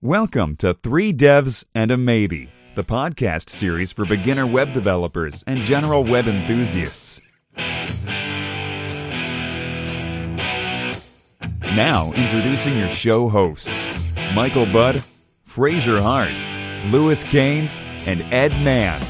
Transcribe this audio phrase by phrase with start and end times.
[0.00, 5.64] Welcome to Three Devs and a Maybe, the podcast series for beginner web developers and
[5.64, 7.20] general web enthusiasts.
[11.74, 13.90] Now, introducing your show hosts
[14.36, 15.02] Michael Budd,
[15.42, 16.30] Fraser Hart,
[16.92, 19.02] Lewis Caines, and Ed Mann.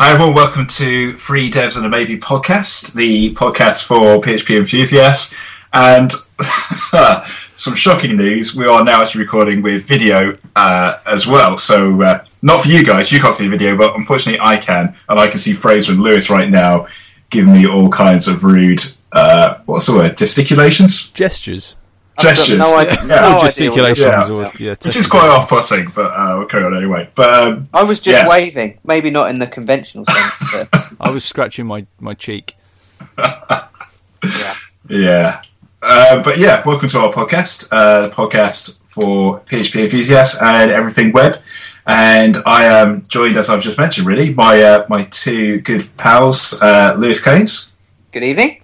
[0.00, 5.34] Hi everyone, welcome to Three Devs and a Maybe podcast, the podcast for PHP enthusiasts.
[5.78, 6.12] And
[7.54, 11.56] some shocking news, we are now actually recording with video uh, as well.
[11.56, 14.96] So, uh, not for you guys, you can't see the video, but unfortunately I can.
[15.08, 16.88] And I can see Fraser and Lewis right now
[17.30, 21.10] giving me all kinds of rude, uh, what's the word, gesticulations?
[21.10, 21.76] Gestures.
[22.18, 22.58] Gestures.
[22.58, 22.94] No idea.
[22.94, 23.04] Yeah.
[23.06, 24.00] no Or idea gesticulations.
[24.00, 24.30] Yeah.
[24.30, 27.08] Or, yeah, Which is quite off putting, but uh, we'll carry on anyway.
[27.14, 28.28] But um, I was just Yeah.
[28.28, 32.56] waving, maybe not in the conventional sense, but I was scratching my, my cheek.
[33.18, 34.54] yeah.
[34.88, 35.42] Yeah.
[35.82, 41.12] Uh, but yeah, welcome to our podcast, uh, the podcast for PHP enthusiasts and everything
[41.12, 41.40] web.
[41.86, 46.60] And I am joined, as I've just mentioned, really, by uh, my two good pals,
[46.60, 47.70] uh, Lewis Caines.
[48.12, 48.62] Good evening.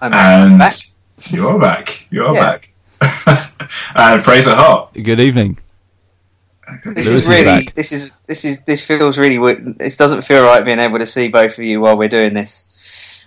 [0.00, 0.74] I'm And back.
[1.30, 2.06] you're back.
[2.10, 2.58] You're Yeah.
[3.00, 3.52] back.
[3.94, 4.92] and Fraser Hart.
[4.94, 5.58] Good evening.
[6.84, 7.74] This Lewis is is really, back.
[7.74, 9.38] this is this is this feels really.
[9.38, 9.78] weird.
[9.78, 12.64] This doesn't feel right being able to see both of you while we're doing this.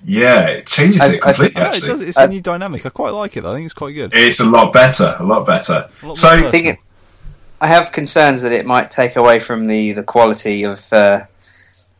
[0.03, 1.87] Yeah, it changes I- it I- completely, Yeah, it actually.
[1.89, 2.85] does, it's Uh, a new dynamic.
[2.85, 3.45] I quite like it.
[3.45, 4.11] I think it's quite good.
[4.13, 5.87] It's a lot better, a lot better.
[6.01, 6.77] A lot So, I think it,
[7.59, 11.21] I have concerns that it might take away from the the quality of uh,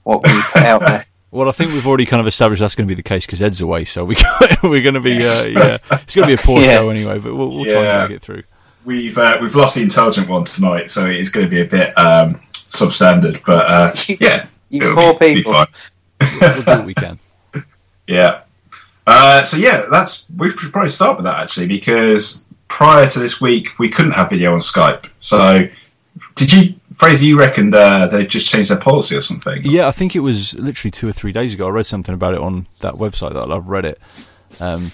[0.04, 1.06] what we put out there.
[1.34, 3.42] Well, I think we've already kind of established that's going to be the case because
[3.42, 4.18] Ed's away, so we
[4.64, 5.42] we're going to be Yes.
[5.46, 5.48] uh,
[5.90, 5.98] yeah.
[6.02, 6.76] It's going to be a poor Yeah.
[6.76, 7.98] show anyway, but we'll, we'll try and Yeah.
[8.00, 8.44] drag it through.
[8.84, 11.98] we've uh, we've lost the intelligent one tonight, so it's going to be a bit
[11.98, 13.40] um, substandard.
[13.46, 15.54] But uh, yeah, You it'll poor be, be people.
[15.54, 15.68] fine.
[16.42, 17.18] We'll do what we can.
[18.12, 18.42] Yeah.
[19.08, 23.42] Uh, so yeah, that's we should probably start with that actually because prior to this
[23.42, 25.08] week we couldn't have video on Skype.
[25.20, 25.68] So
[26.36, 27.26] did you, Fraser?
[27.26, 29.62] You reckoned uh, they've just changed their policy or something?
[29.64, 31.68] Yeah, I think it was literally two or three days ago.
[31.68, 33.96] I read something about it on that website that I love, Reddit,
[34.60, 34.92] um,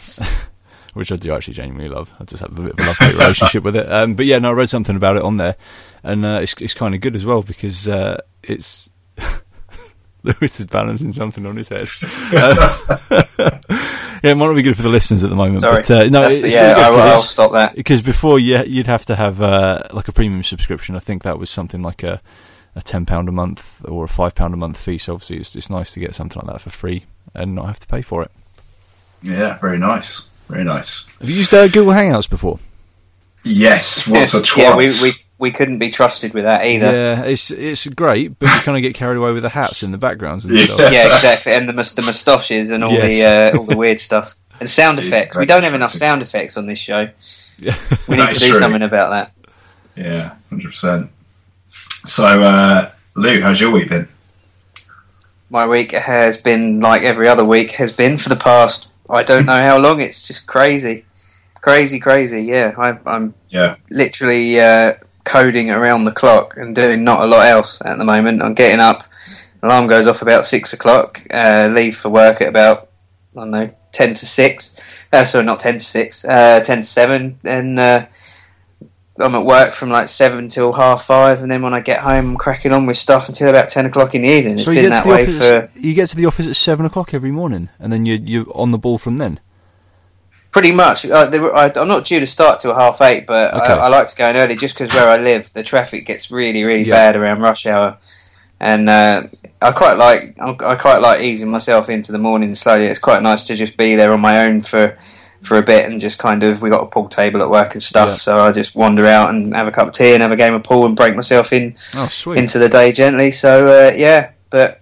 [0.94, 2.14] which I do actually genuinely love.
[2.20, 3.92] I just have a bit of a love hate relationship with it.
[3.92, 5.56] Um, but yeah, no, I read something about it on there,
[6.04, 8.92] and uh, it's it's kind of good as well because uh, it's.
[10.28, 11.88] Lewis is balancing something on his head.
[12.34, 12.78] Uh,
[14.24, 15.78] yeah, it might not be good for the listeners at the moment, Sorry.
[15.78, 17.76] but uh, no, That's- it's yeah, really good I, will I'll stop that.
[17.76, 20.96] because before you you'd have to have uh, like a premium subscription.
[20.96, 22.22] I think that was something like a
[22.76, 24.98] a ten pound a month or a five pound a month fee.
[24.98, 27.80] So obviously it's it's nice to get something like that for free and not have
[27.80, 28.32] to pay for it.
[29.24, 31.06] Yeah, very nice, very nice.
[31.20, 32.60] Have you used uh, Google Hangouts before?
[33.44, 34.58] Yes, what's a twat?
[34.58, 36.86] yeah, we, we we couldn't be trusted with that either.
[36.92, 39.92] Yeah, it's it's great, but you kind of get carried away with the hats in
[39.92, 40.66] the backgrounds and Yeah.
[40.66, 40.92] stuff.
[40.92, 41.54] yeah, exactly.
[41.54, 43.52] And the the moustaches and all Yes.
[43.54, 45.38] the uh, all the weird stuff and sound effects.
[45.38, 47.10] We don't have enough sound effects on this show.
[47.60, 47.76] Yeah.
[48.08, 48.60] We need is to do true.
[48.60, 49.32] something about that.
[49.96, 51.10] Yeah, hundred percent.
[52.06, 54.08] So, uh, Lou, how's your week been?
[55.50, 58.90] My week has been like every other week has been for the past.
[59.10, 60.02] I don't know how long.
[60.02, 61.06] It's just crazy,
[61.62, 62.44] crazy, crazy.
[62.44, 64.96] Yeah, I, I'm Yeah, literally uh,
[65.28, 68.42] coding around the clock and doing not a lot else at the moment.
[68.42, 69.04] I'm getting up.
[69.62, 71.22] Alarm goes off about six o'clock.
[71.30, 72.90] Uh, leave for work at about
[73.36, 74.74] I don't know ten to six.
[75.12, 76.24] Uh, sorry, not ten to six.
[76.24, 77.40] Uh, ten to seven.
[77.44, 78.06] And uh,
[79.20, 81.42] I'm at work from like seven till half five.
[81.42, 84.16] And then when I get home, I'm cracking on with stuff until about ten o'clock
[84.16, 84.54] in the evening.
[84.56, 86.26] It's So you been get, that to the way office, for you get to the
[86.26, 89.40] office at seven o'clock every morning, and then you're, you're on the ball from then.
[90.58, 91.06] Pretty much.
[91.06, 93.74] Uh, were, I, I'm not due to start till half eight, but Okay.
[93.74, 96.32] I, I like to go in early just because where I live, the traffic gets
[96.32, 96.94] really, really Yeah.
[96.96, 97.98] bad around rush hour,
[98.60, 99.28] and uh,
[99.62, 102.88] I quite like I I quite like easing myself into the morning slowly.
[102.88, 104.98] It's quite nice to just be there on my own for
[105.44, 107.84] for a bit and just kind of we got a pool table at work and
[107.84, 108.16] stuff, Yeah.
[108.16, 110.56] so I just wander out and have a cup of tea and have a game
[110.56, 113.30] of pool and break myself in Oh, into the day gently.
[113.30, 114.82] So uh, yeah, but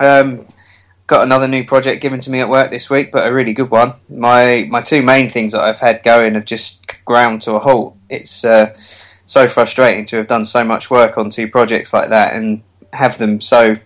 [0.00, 0.46] um,
[1.06, 3.70] got another new project given to me at work this week, but a really good
[3.70, 3.92] one.
[4.08, 7.96] My my two main things that I've had going have just ground to a halt.
[8.08, 8.76] It's uh,
[9.26, 12.62] so frustrating to have done so much work on two projects like that and
[12.92, 13.76] have them so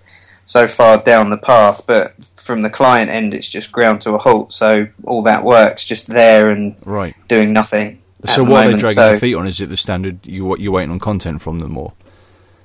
[0.47, 4.19] so far down the path, but from the client end, it's just ground to a
[4.19, 4.53] halt.
[4.53, 7.15] So all that work's just there and right.
[7.29, 8.03] doing nothing.
[8.27, 9.47] So the what are they moment, dragging so- their feet on?
[9.47, 10.27] Is it the standard?
[10.27, 11.93] You what you're waiting on content from them or?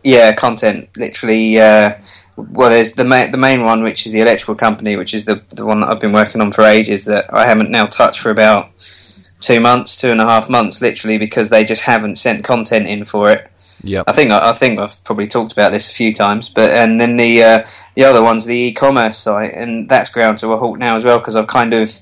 [0.04, 0.90] Yeah, content.
[0.98, 1.96] Literally, uh,
[2.38, 5.42] well, there's the main the main one, which is the electrical company, which is the
[5.50, 7.06] the one that I've been working on for ages.
[7.06, 8.72] That I haven't now touched for about
[9.40, 13.06] two months, two and a half months, literally, because they just haven't sent content in
[13.06, 13.52] for it.
[13.84, 14.06] Yep.
[14.08, 17.00] I think I, I think I've probably talked about this a few times, but and
[17.00, 20.80] then the uh, the other one's the e-commerce site, and that's ground to a halt
[20.80, 21.98] now as well because I've kind of,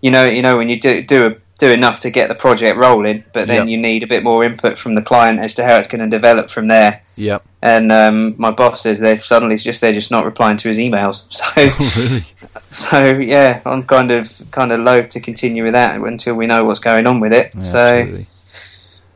[0.00, 2.76] you know, you know when you do do a do enough to get the project
[2.76, 3.68] rolling, but then Yep.
[3.68, 6.08] you need a bit more input from the client as to how it's going to
[6.18, 7.02] develop from there.
[7.14, 7.44] Yep.
[7.62, 11.22] And um, my boss says they've suddenly just they're just not replying to his emails.
[11.30, 11.62] So
[11.94, 12.24] really?
[12.70, 16.64] so yeah, I'm kind of kind of loath to continue with that until we know
[16.64, 17.52] what's going on with it.
[17.54, 18.26] Yeah, so absolutely.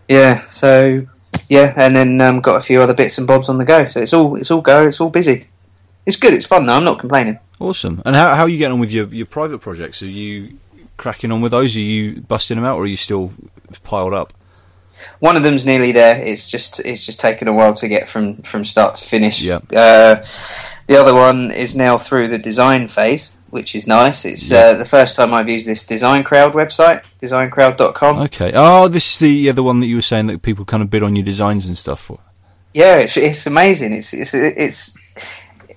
[0.09, 1.07] yeah, so
[1.49, 3.89] yeah, and then um, got a few other bits and bobs on the go.
[3.89, 4.87] So it's all it's all go.
[4.87, 5.49] It's all busy.
[6.07, 6.33] It's good.
[6.33, 6.75] It's fun though.
[6.75, 7.39] I'm not complaining.
[7.59, 8.03] Awesome.
[8.05, 10.01] And how how are you getting on with your your private projects?
[10.03, 10.59] Are you
[10.97, 11.75] cracking on with those?
[11.77, 13.33] Are you busting them out, or are you still
[13.85, 14.33] piled up?
[15.21, 16.21] One of them's nearly there.
[16.23, 19.41] It's just it's just taken a while to get from from start to finish.
[19.43, 19.57] Yeah.
[19.75, 20.25] Uh,
[20.87, 24.25] the other one is now through the design phase, which is nice.
[24.25, 24.59] It's Yeah.
[24.59, 28.19] uh, the first time I've used this Design Crowd website, designcrowd.com.
[28.23, 28.53] Okay.
[28.55, 30.89] Oh, this is the yeah, the one that you were saying that people kind of
[30.91, 32.19] bid on your designs and stuff for.
[32.73, 33.93] Yeah, it's it's amazing.
[33.93, 34.95] It's it's it's.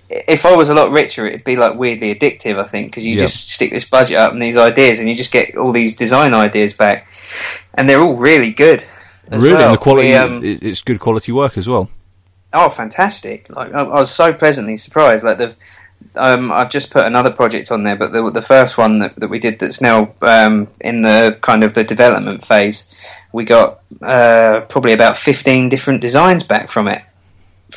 [0.09, 2.57] If I was a lot richer, it'd be like weirdly addictive.
[2.59, 3.27] I think because you Yeah.
[3.27, 6.33] just stick this budget up and these ideas, and you just get all these design
[6.33, 7.07] ideas back,
[7.75, 8.83] and they're all really good.
[9.29, 9.65] really, well.
[9.65, 11.89] and the quality, we, um, it's good quality work as well.
[12.51, 13.47] Oh, fantastic!
[13.49, 15.23] Like I, I was so pleasantly surprised.
[15.23, 15.53] Like the,
[16.15, 19.29] um, I've just put another project on there, but the the first one that, that
[19.29, 22.87] we did that's now um, in the kind of the development phase,
[23.31, 27.03] we got uh, probably about fifteen different designs back from it,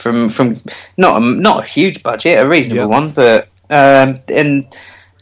[0.02, 0.56] from from
[0.96, 2.98] not a, not a huge budget, a reasonable Yeah.
[2.98, 4.66] one, but um, and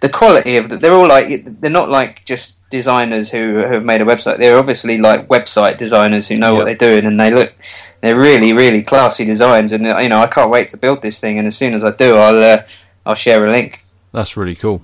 [0.00, 4.00] the quality of the, they're all like they're not like just designers who have made
[4.00, 4.38] a website.
[4.38, 7.52] They're obviously like website designers who know what they're doing, and they look
[8.00, 9.72] they're really really classy designs.
[9.72, 11.38] And you know I can't wait to build this thing.
[11.38, 12.62] And as soon as I do, I'll uh,
[13.04, 13.84] I'll share a link.
[14.12, 14.82] That's really cool.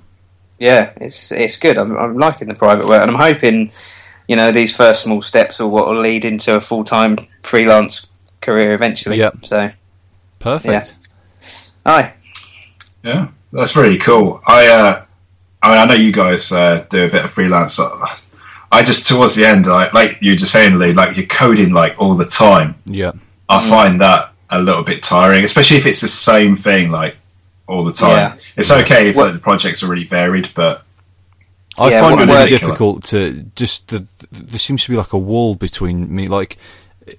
[0.58, 1.78] Yeah, it's it's good.
[1.78, 3.72] I'm, I'm liking the private work, and I'm hoping
[4.28, 8.06] you know these first small steps are what will lead into a full time freelance
[8.43, 9.16] career eventually.
[9.19, 9.44] Yep.
[9.44, 9.69] So
[10.46, 10.94] Perfect.
[11.84, 12.12] aye.
[13.02, 14.40] Yeah, that's really cool.
[14.46, 15.04] I, uh,
[15.60, 17.81] I mean, I know you guys uh, do a bit of freelance.
[18.70, 21.72] I just towards the end, like, like you were just saying, Lee, like you're coding
[21.72, 22.76] like all the time.
[22.84, 23.12] Yeah.
[23.48, 27.16] I find that a little bit tiring, especially if it's the same thing like
[27.66, 28.10] all the time.
[28.10, 28.37] Yeah.
[28.56, 30.84] It's okay if What- like, the projects are really varied, but
[31.78, 35.19] I Yeah, find it really difficult to just the, there seems to be like a
[35.19, 36.28] wall between me.
[36.28, 36.56] Like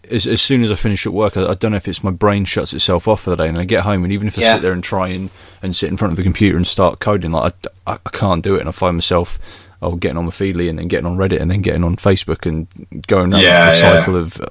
[0.09, 2.11] as, as soon as I finish at work, I, I don't know if it's my
[2.11, 4.37] brain shuts itself off for the day, and then I get home, and even if
[4.37, 4.53] I Yeah.
[4.53, 5.29] sit there and try and,
[5.61, 7.53] and sit in front of the computer and start coding, like
[7.85, 9.39] I, I, I can't do it, and I find myself
[9.81, 12.47] oh getting on my Feedly and then getting on Reddit and then getting on Facebook
[12.47, 12.67] and
[13.05, 13.81] going around Yeah, the yeah.
[13.99, 14.45] cycle of uh,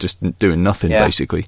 [0.00, 1.04] just doing nothing Yeah.
[1.04, 1.46] basically.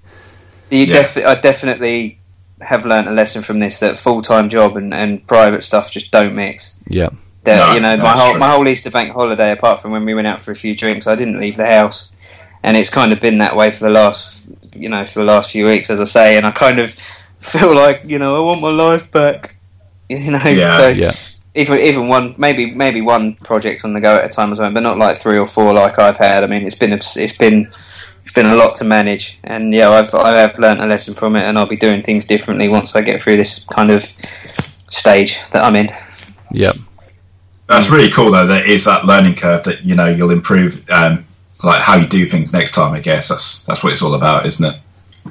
[0.70, 1.02] You Yeah.
[1.02, 2.20] defi- I definitely
[2.60, 6.12] have learnt a lesson from this that full time job and, and private stuff just
[6.12, 6.76] don't mix.
[6.86, 7.08] Yeah,
[7.42, 8.38] That, No, you know, my whole true.
[8.40, 11.08] my whole Easter bank holiday, apart from when we went out for a few drinks,
[11.08, 12.12] I didn't leave the house,
[12.64, 14.40] and it's kind of been that way for the last,
[14.74, 16.96] you know, for the last few weeks, as I say, and I kind of
[17.38, 19.56] feel like, you know, I want my life back,
[20.08, 20.42] you know.
[20.44, 20.78] Yeah.
[20.78, 21.14] so yeah,
[21.54, 24.72] even even one, maybe maybe one project on the go at a time as well,
[24.72, 26.42] but not like three or four like I've had.
[26.42, 27.70] I mean, it's been it's been
[28.24, 31.36] it's been a lot to manage, and yeah, I've I have learnt a lesson from
[31.36, 34.10] it, and I'll be doing things differently once I get through this kind of
[34.88, 35.94] stage that I'm in.
[36.50, 36.72] yeah.
[37.68, 38.46] that's really cool though.
[38.46, 41.26] That is that learning curve that you know you'll improve, um,
[41.64, 42.92] like how you do things next time.
[42.94, 44.80] I guess that's that's what it's all about, isn't it?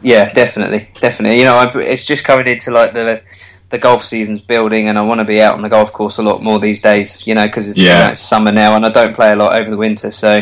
[0.02, 1.40] Yeah, definitely, definitely.
[1.40, 3.22] You know, I, it's just coming into like the
[3.70, 6.24] the golf season's building, and I want to be out on the golf course a
[6.24, 7.26] lot more these days.
[7.26, 9.58] You know, because it's, you know, it's summer now, and I don't play a lot
[9.58, 10.42] over the winter, so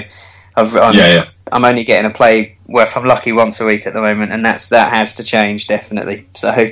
[0.55, 1.29] I've, I'm, Yeah, yeah.
[1.51, 2.57] I'm only getting a play.
[2.67, 5.23] Well, if I'm lucky, once a week at the moment, and that's that has to
[5.23, 6.27] change definitely.
[6.35, 6.71] So,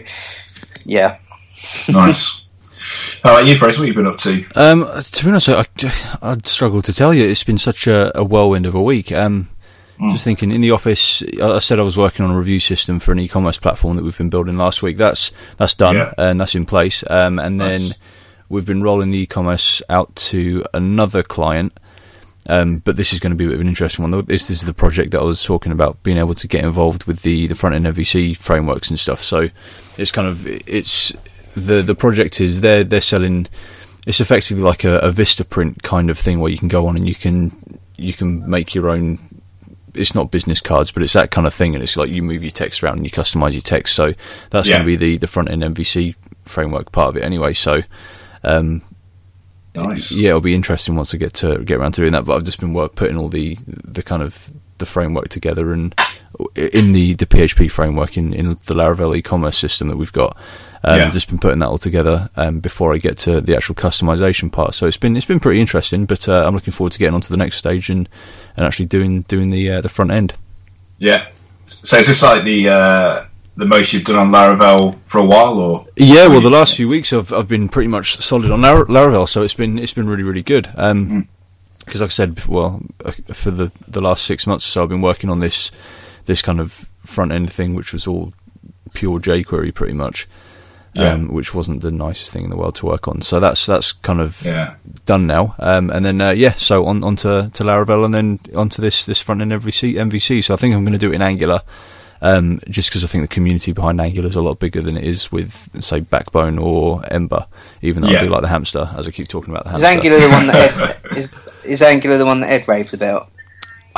[0.86, 1.18] yeah,
[1.88, 2.39] Nice.
[3.24, 4.46] All right, you, Fraser, what have you been up to?
[4.56, 5.66] Um, to be honest, I,
[6.22, 7.28] I'd struggle to tell you.
[7.28, 9.12] It's been such a, a whirlwind of a week.
[9.12, 9.50] Um,
[10.12, 13.00] Just thinking, in the office, I I said I was working on a review system
[13.02, 14.96] for an e-commerce platform that we've been building last week.
[14.98, 16.14] That's that's done Yeah.
[16.18, 17.04] and that's in place.
[17.10, 17.90] Um, and Nice.
[17.90, 17.98] then
[18.48, 21.74] we've been rolling the e-commerce out to another client.
[22.48, 24.12] Um, but this is going to be a bit of an interesting one.
[24.26, 27.04] This, this is the project that I was talking about, being able to get involved
[27.04, 29.22] with the, the front end MVC frameworks and stuff.
[29.22, 29.50] So
[29.98, 31.12] it's kind of it's
[31.56, 33.48] the the project is they're they're selling.
[34.08, 37.08] It's effectively like a, a Vistaprint kind of thing where you can go on and
[37.08, 39.20] you can you can make your own.
[39.96, 42.44] It's not business cards, but it's that kind of thing, and it's like you move
[42.44, 43.96] your text around and you customize your text.
[43.96, 44.14] So
[44.52, 44.76] that's Yeah.
[44.76, 46.16] going to be the the front end MVC
[46.46, 47.54] framework part of it anyway.
[47.54, 47.82] So.
[48.44, 48.82] Um,
[49.76, 50.12] Nice.
[50.12, 52.26] yeah, it'll be interesting once I get to get around to doing that.
[52.26, 55.94] But I've just been work, putting all the the kind of the framework together and
[56.56, 60.38] in the, the PHP framework in, in the Laravel e-commerce system that we've got.
[60.84, 61.10] Um, Yeah.
[61.10, 64.74] Just been putting that all together um, before I get to the actual customization part.
[64.74, 66.06] So it's been it's been pretty interesting.
[66.06, 68.08] But uh, I'm looking forward to getting onto the next stage and,
[68.56, 70.34] and actually doing doing the uh, the front end.
[70.98, 71.28] Yeah.
[71.68, 73.26] So is this like the uh,
[73.58, 76.88] the most you've done on Laravel for a while, or Yeah, well, the last few
[76.88, 80.08] weeks I've I've been pretty much solid on Lar- Laravel, so it's been it's been
[80.08, 80.70] really really good.
[80.76, 81.28] Um,
[81.86, 84.90] because, like I said, well, uh, for the the last six months or so, I've
[84.90, 85.72] been working on this
[86.26, 88.34] this kind of front end thing, which was all
[88.94, 90.28] pure jQuery, pretty much.
[90.94, 91.14] Yeah.
[91.14, 93.22] Um, which wasn't the nicest thing in the world to work on.
[93.22, 94.74] So that's that's kind of Yeah.
[95.06, 95.56] done now.
[95.60, 99.22] Um, and then uh, yeah, so on onto to Laravel, and then onto this this
[99.22, 99.94] front end MVC.
[99.94, 100.44] MVC.
[100.44, 101.62] So I think I'm going to do it in Angular,
[102.22, 105.04] um, just because I think the community behind Angular is a lot bigger than it
[105.04, 107.46] is with say Backbone or Ember.
[107.84, 108.18] Even though Yeah.
[108.20, 109.96] I do like the hamster, as I keep talking about the Is hamster.
[110.10, 113.30] Angular the one that Ed, is is Angular the one that Ed raves about?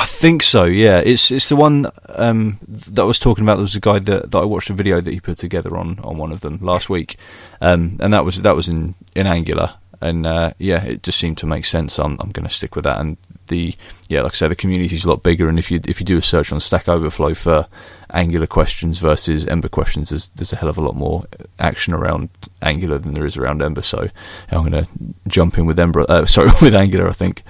[0.02, 0.64] I think so.
[0.64, 3.54] Yeah, it's it's the one um, that I was talking about.
[3.54, 6.00] There was a guy that, that I watched a video that he put together on,
[6.00, 7.16] on one of them last week,
[7.60, 11.38] um, and that was that was in, in Angular, and uh, yeah, it just seemed
[11.38, 12.00] to make sense.
[12.00, 13.16] I'm I'm going to stick with that, and
[13.46, 13.76] the
[14.08, 16.04] yeah, like I say, the community is a lot bigger, and if you if you
[16.04, 17.68] do a search on Stack Overflow for
[18.10, 21.26] Angular questions versus Ember questions, there's there's a hell of a lot more
[21.60, 22.28] action around
[22.60, 23.82] Angular than there is around Ember.
[23.82, 24.08] So
[24.50, 24.88] I'm going to
[25.28, 26.04] jump in with Ember.
[26.08, 27.44] Uh, sorry, with Angular, I think.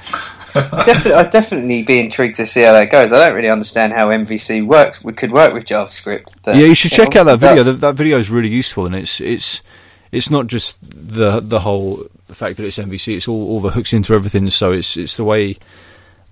[0.52, 3.12] Definitely, I'd definitely be intrigued to see how that goes.
[3.12, 5.02] I don't really understand how MVC works.
[5.02, 6.26] We could work with JavaScript.
[6.44, 7.62] But yeah, you should check out that video.
[7.62, 9.62] That, that video is really useful, and it's it's
[10.11, 13.16] it's not just the the whole fact that it's MVC.
[13.16, 14.49] It's all all the hooks into everything.
[14.50, 15.56] So it's it's the way.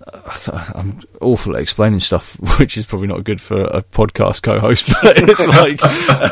[0.05, 4.87] Uh, I'm awful at explaining stuff, which is probably not good for a podcast co-host.
[5.03, 5.79] But it's like,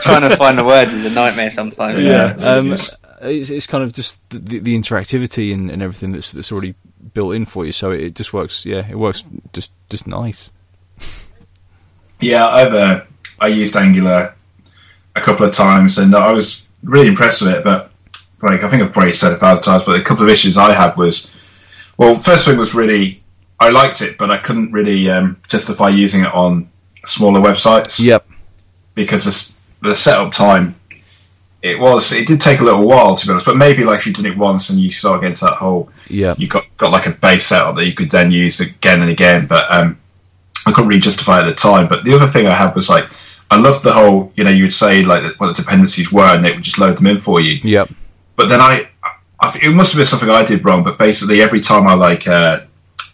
[0.02, 2.02] Trying to find the words is a nightmare sometimes.
[2.02, 2.36] Yeah.
[2.38, 2.96] yeah, um, it is.
[3.22, 6.74] it's, it's kind of just the, the, the interactivity and, and everything that's that's already
[7.14, 7.72] built in for you.
[7.72, 8.66] So it, just works.
[8.66, 9.24] Yeah, it works
[9.54, 10.52] just just nice.
[12.20, 13.02] Yeah, I've uh,
[13.40, 14.36] I used Angular
[15.16, 17.64] a couple of times, and I was really impressed with it.
[17.64, 17.92] But
[18.42, 20.58] like, I think I've probably said it a thousand times, but a couple of issues
[20.58, 21.30] I had was,
[21.98, 23.22] well, first thing was really
[23.60, 26.70] I liked it, but I couldn't really um, justify using it on
[27.06, 28.26] smaller websites Yep.
[28.96, 30.76] because the, the setup time.
[31.62, 32.12] It was.
[32.14, 34.26] It did take a little while to be honest, but maybe like if you did
[34.26, 36.34] it once and you start against that whole Yeah.
[36.38, 39.46] you got got like a base setup that you could then use again and again.
[39.46, 40.00] But um,
[40.66, 41.88] I couldn't really justify at the time.
[41.90, 43.10] But the other thing I had was like
[43.52, 46.46] I loved the whole you know you would say like what the dependencies were and
[46.46, 47.60] it would just load them in for you.
[47.64, 47.90] Yep.
[48.38, 48.88] But then I,
[49.42, 50.84] I it must have been something I did wrong.
[50.86, 52.62] But basically every time I like uh,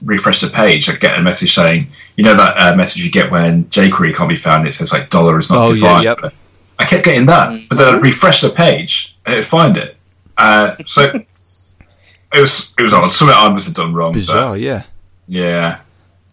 [0.03, 3.31] refresh the page, I get a message saying you know that uh, message you get
[3.31, 4.67] when jQuery can't be found.
[4.67, 6.03] It says like dollar is not Oh, yeah, defined.
[6.23, 6.33] yep.
[6.77, 9.97] But I kept getting that, but then I'd refresh the page and it'd find it.
[10.37, 11.03] Uh, so
[12.33, 13.13] it was it was odd.
[13.13, 14.11] Something I must have done wrong.
[14.11, 14.57] but- Bizarre.
[14.57, 14.83] Yeah.
[15.27, 15.79] yeah,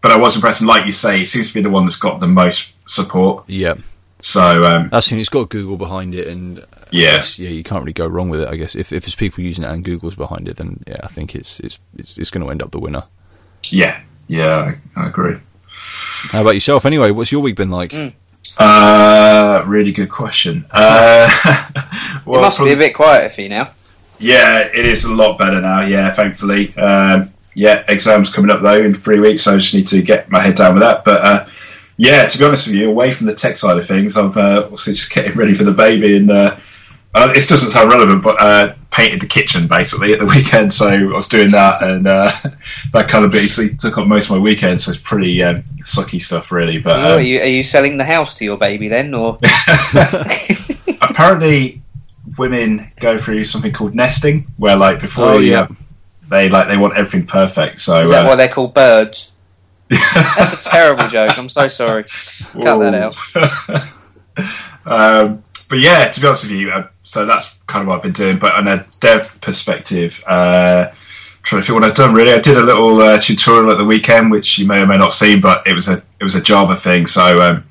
[0.01, 0.61] but I was impressed.
[0.61, 3.45] And like you say, it seems to be the one that's got the most support.
[3.47, 3.75] Yeah.
[4.19, 5.19] So um, That's the thing.
[5.19, 7.15] It's got Google behind it, and I Yeah.
[7.17, 8.47] guess, yeah, you can't really go wrong with it.
[8.47, 11.07] I guess if if there's people using it and Google's behind it, then yeah, I
[11.07, 13.03] think it's it's it's, it's going to end up the winner.
[13.69, 15.37] yeah, yeah, I, I agree.
[16.31, 16.85] How about yourself?
[16.85, 17.93] Anyway, what's your week been like?
[18.57, 20.65] Uh, really good question.
[20.71, 21.29] Uh,
[22.23, 23.71] It well, must from- be a bit quieter for you now.
[24.19, 25.81] yeah, it is a lot better now.
[25.81, 26.75] Yeah, thankfully.
[26.77, 30.29] Um, yeah, exams coming up though in three weeks, so I just need to get
[30.31, 31.03] my head down with that.
[31.03, 31.45] But uh,
[31.97, 34.61] yeah, to be honest with you, away from the tech side of things, I'm uh,
[34.69, 36.55] also just getting ready for the baby, and uh,
[37.15, 40.73] uh, this doesn't sound relevant, but uh, painted the kitchen basically at the weekend.
[40.73, 42.31] So I was doing that, and uh,
[42.93, 44.81] that kind of basically took up most of my weekend.
[44.81, 46.79] So it's pretty um, sucky stuff, really.
[46.79, 49.37] But are, um, you, are you selling the house to your baby then, or
[51.01, 51.81] apparently,
[52.37, 55.67] women go through something called nesting, where like before Oh, yeah.
[56.29, 57.79] they like they want everything perfect.
[57.79, 59.31] So is that uh, why they're called birds?
[59.89, 61.37] That's a terrible joke.
[61.37, 62.05] I'm so sorry.
[62.53, 63.15] Cut that out.
[64.85, 68.03] um, but yeah, to be honest with you, uh, so that's kind of what I've
[68.03, 68.37] been doing.
[68.37, 70.91] But on a dev perspective, uh,
[71.43, 72.13] trying to feel what I've done.
[72.13, 74.97] Really, I did a little uh, tutorial at the weekend, which you may or may
[74.97, 77.05] not see, but it was a it was a Java thing.
[77.05, 77.65] So, um,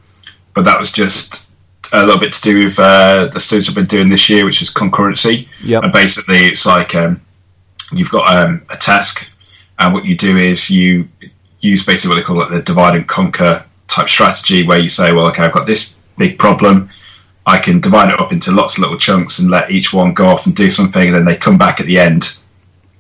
[0.55, 1.49] but that was just
[1.93, 4.63] a little bit to do with uh, the students have been doing this year, which
[4.63, 5.49] is concurrency.
[5.65, 5.85] Yep.
[5.85, 7.21] And basically, it's like um,
[7.93, 9.31] you've got um, a task,
[9.79, 11.09] and what you do is you
[11.61, 15.13] use basically what they call like the divide and conquer type strategy, where you say,
[15.13, 16.91] well, okay, I've got this big problem.
[17.47, 20.27] I can divide it up into lots of little chunks and let each one go
[20.27, 22.37] off and do something, and then they come back at the end,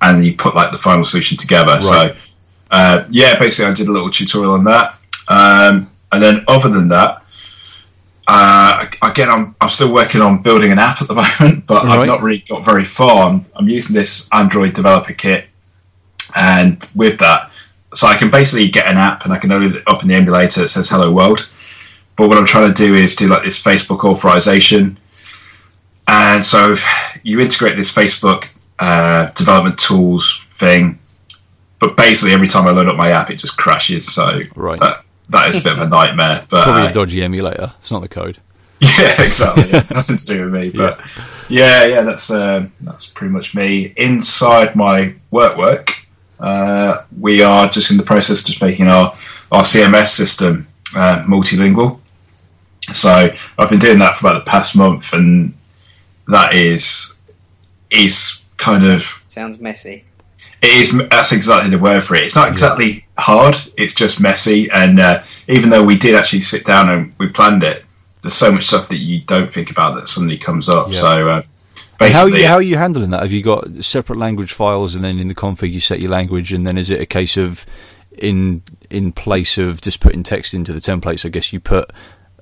[0.00, 1.78] and you put like the final solution together.
[1.80, 2.16] So,
[2.70, 6.88] uh, yeah, basically, I did a little tutorial on that, um, and then other than
[6.88, 7.22] that,
[8.26, 11.98] uh, again, I'm I'm still working on building an app at the moment, but Right.
[12.00, 13.28] I've not really got very far.
[13.28, 15.46] I'm, I'm using this Android developer kit,
[16.34, 17.50] and with that,
[17.94, 20.14] so I can basically get an app and I can load it up in the
[20.14, 21.48] emulator that says "Hello World."
[22.16, 24.98] But what I'm trying to do is do like this Facebook authorization,
[26.06, 26.76] and so
[27.22, 30.98] you integrate this Facebook uh, development tools thing.
[31.78, 34.12] But basically, every time I load up my app, it just crashes.
[34.12, 34.78] So Right.
[34.80, 36.44] that that is a bit of a nightmare.
[36.48, 37.72] But Probably uh, a dodgy emulator.
[37.80, 38.38] It's not the code.
[38.80, 39.68] yeah, exactly.
[39.72, 41.00] Yeah, nothing to do with me, but
[41.48, 43.94] yeah, yeah, that's um, that's pretty much me.
[43.96, 45.92] Inside my work work,
[46.40, 49.16] uh, we are just in the process of just making our,
[49.52, 50.66] our CMS system
[50.96, 52.00] uh, multilingual.
[52.92, 55.54] So I've been doing that for about the past month, and
[56.28, 57.16] that is
[57.90, 60.04] is kind of Sounds messy.
[60.62, 62.24] it is that's exactly the word for it.
[62.24, 64.68] It's not exactly hard; it's just messy.
[64.70, 67.84] And uh, even though we did actually sit down and we planned it,
[68.22, 70.92] there's so much stuff that you don't think about that suddenly comes up.
[70.92, 71.00] Yeah.
[71.00, 71.42] So uh,
[72.00, 73.22] And how, basically, are you, how are you handling that?
[73.22, 76.52] Have you got separate language files, and then in the config you set your language,
[76.52, 77.64] and then is it a case of
[78.18, 81.24] in in place of just putting text into the templates?
[81.24, 81.90] I guess you put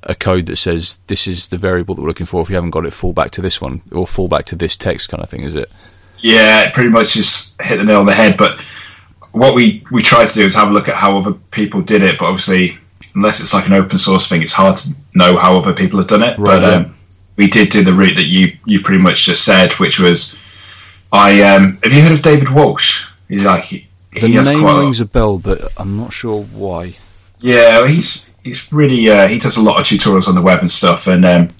[0.03, 2.43] a code that says this is the variable that we're looking for.
[2.43, 4.77] If you haven't got it, fall back to this one or fall back to this
[4.77, 5.43] text kind of thing.
[5.43, 5.71] Is it?
[6.19, 8.37] Yeah, it pretty much just hit the nail on the head.
[8.37, 8.61] But
[9.33, 12.03] what we we tried to do is have a look at how other people did
[12.03, 12.19] it.
[12.19, 12.79] But obviously,
[13.15, 16.09] unless it's like an open source thing, it's hard to know how other people have
[16.09, 16.39] done it.
[16.39, 16.69] Right, but yeah.
[16.69, 16.97] um,
[17.37, 20.39] we did do the route that you you pretty much just said, which was
[21.13, 23.11] I um, have you heard of David Walsh?
[23.29, 26.43] He's like he, The he name quite a rings a bell, but I'm not sure
[26.43, 26.97] why.
[27.39, 30.71] Yeah, he's he's really uh, he does a lot of tutorials on the web and
[30.71, 31.51] stuff, and um,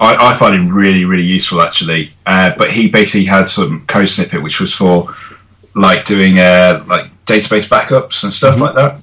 [0.00, 2.12] I, I find him really really useful actually.
[2.26, 5.14] Uh, but he basically had some code snippet which was for
[5.74, 9.02] like doing uh, like database backups and stuff like that.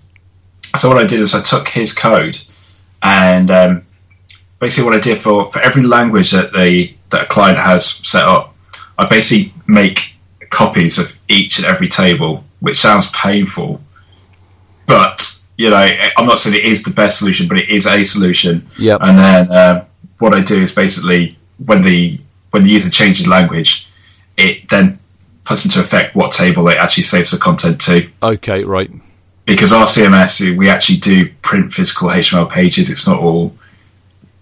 [0.77, 2.37] So what I did is I took his code
[3.01, 3.85] and um,
[4.59, 8.23] basically what I did for, for every language that the that a client has set
[8.23, 8.55] up,
[8.97, 10.15] I basically make
[10.49, 13.81] copies of each and every table, which sounds painful,
[14.87, 15.85] but you know
[16.17, 18.67] I'm not saying it is the best solution, but it is a solution.
[18.79, 18.99] Yep.
[19.01, 19.85] And then um,
[20.19, 22.19] what I do is basically when the
[22.51, 23.87] when the user changes language,
[24.37, 24.99] it then
[25.43, 28.91] puts into effect what table it actually saves the content to Okay, right.
[29.45, 32.89] because our CMS we actually do print physical HTML pages.
[32.89, 33.55] It's not all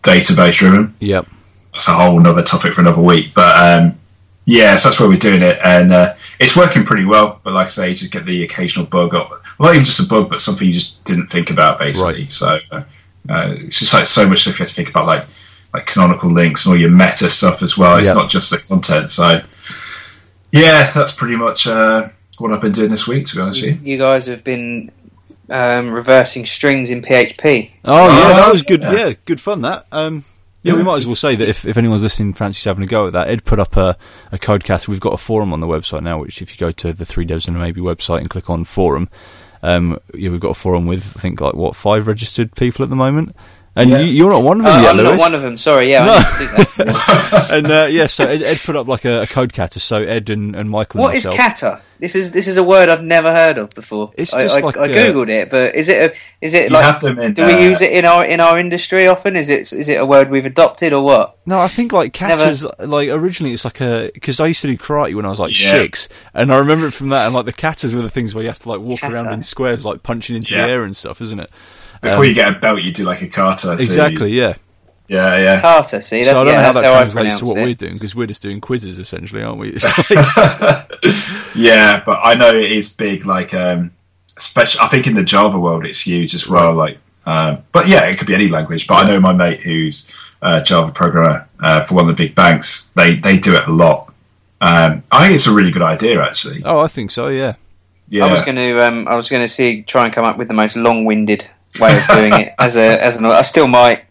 [0.03, 0.95] database driven.
[0.99, 1.27] Yep.
[1.71, 3.33] That's a whole another topic for another week.
[3.33, 3.99] But um,
[4.45, 7.39] yeah, so that's where we're doing it, and uh, it's working pretty well.
[7.43, 9.43] But like I say, you just get the occasional bug up.
[9.59, 12.13] Well, not even just a bug, but something you just didn't think about, basically.
[12.21, 12.29] Right.
[12.29, 12.83] So uh,
[13.29, 15.25] it's just like so much stuff you have to think about, like
[15.73, 17.97] like canonical links and all your meta stuff as well.
[17.97, 18.15] It's Yeah.
[18.15, 19.11] not just the content.
[19.11, 19.41] So
[20.51, 23.25] yeah, that's pretty much uh, what I've been doing this week.
[23.27, 23.91] To be honest with you.
[23.91, 24.91] You guys have been
[25.49, 27.71] um, reversing strings in PHP.
[27.85, 28.81] Oh yeah, Oh, that was good.
[28.81, 28.93] yeah.
[29.07, 29.61] Yeah, good fun.
[29.61, 29.85] That.
[29.91, 30.23] Um,
[30.63, 33.07] yeah, we might as well say that if, if anyone's listening, fancies having a go
[33.07, 33.97] at that, Ed put up a,
[34.31, 34.89] a codecast.
[34.89, 37.25] We've got a forum on the website now, which if you go to the Three
[37.25, 39.07] Devs and Maybe website and click on forum,
[39.61, 42.89] um, yeah, we've got a forum with I think like what five registered people at
[42.89, 43.35] the moment,
[43.75, 43.99] and Yeah.
[43.99, 45.57] you, you're not one of Uh, them yet, I'm not one of them.
[45.57, 45.89] Sorry.
[45.91, 46.05] Yeah.
[46.05, 46.13] No.
[46.13, 47.47] I need to do that.
[47.51, 49.79] and uh, yeah, so Ed, Ed put up like a, a codecast.
[49.79, 51.37] So Ed and, and Michael and What is myself.
[51.37, 51.81] kata?
[51.99, 54.11] This is this is a word I've never heard of before.
[54.15, 56.71] It's I, just I, like I a- googled it, but is it a, is it
[56.71, 57.33] like have them in.
[57.33, 59.35] do we uh, use it in our in our industry often?
[59.35, 61.37] Is it is it a word we've adopted or what?
[61.45, 62.87] No, I think like Never- katas.
[62.87, 65.51] Like originally, it's like a because I used to do karate when I was like
[65.61, 65.71] Yeah.
[65.71, 67.25] six, and I remember it from that.
[67.25, 69.13] And like the katas were the things where you have to like walk Kata.
[69.15, 70.67] around in squares, like punching into Yeah.
[70.67, 71.49] the air and stuff, isn't it?
[72.01, 73.73] Before you get a belt, you do like a kata.
[73.73, 74.31] Exactly.
[74.31, 74.55] Yeah.
[75.07, 75.61] Yeah, yeah.
[75.61, 76.01] kata.
[76.01, 77.63] See, that's, so I don't yeah, know how that how translates to what it.
[77.63, 79.69] we're doing because we're just doing quizzes essentially, aren't we?
[79.69, 79.85] It's
[80.15, 80.91] like,
[81.55, 83.25] yeah, but I know it is big.
[83.25, 83.91] Like, um,
[84.37, 86.73] especially I think in the Java world, it's huge as well.
[86.73, 88.85] Like, um, but yeah, it could be any language.
[88.85, 90.07] But I know my mate who's
[90.43, 92.91] a Java programmer uh, for one of the big banks.
[92.95, 94.13] They they do it a lot.
[94.61, 96.61] Um, I think it's a really good idea, actually.
[96.65, 97.27] oh, I think so.
[97.27, 97.55] Yeah.
[98.09, 100.37] Yeah, I was going to um, I was going to see try and come up
[100.37, 101.47] with the most long-winded
[101.79, 104.03] way of doing it as a as an I still might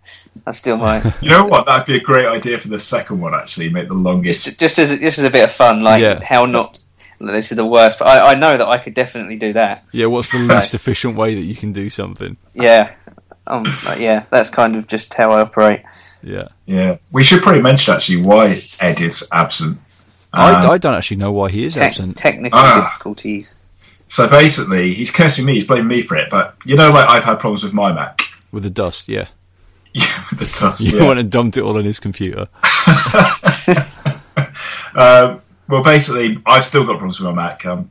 [0.47, 1.67] I still might you know what?
[1.67, 3.35] That'd be a great idea for the second one.
[3.35, 4.45] Actually, make the longest.
[4.45, 6.23] just, just as just as a bit of fun like Yeah.
[6.23, 6.79] how not
[7.21, 10.07] this is the worst but I, I know that I could definitely do that Yeah.
[10.07, 12.37] What's the least efficient way that you can do something?
[12.55, 12.93] yeah
[13.47, 13.65] um
[13.97, 15.83] yeah that's kind of just how I operate
[16.23, 16.49] Yeah.
[16.67, 19.79] Yeah, we should probably mention actually why Ed is absent.
[20.33, 22.17] I, Um, I don't actually know why he is Te- absent.
[22.19, 22.85] technical Ah.
[22.85, 23.55] difficulties
[24.09, 25.55] So basically, he's cursing me.
[25.55, 26.29] He's blaming me for it.
[26.31, 28.23] But you know, like I've had problems with my Mac.
[28.51, 29.29] With the dust, yeah.
[29.95, 30.81] Yeah, with the dust.
[30.83, 31.07] You yeah.
[31.07, 32.49] went and dumped it all on his computer.
[34.95, 37.65] Um, well, basically, I've still got problems with my Mac.
[37.65, 37.91] I'm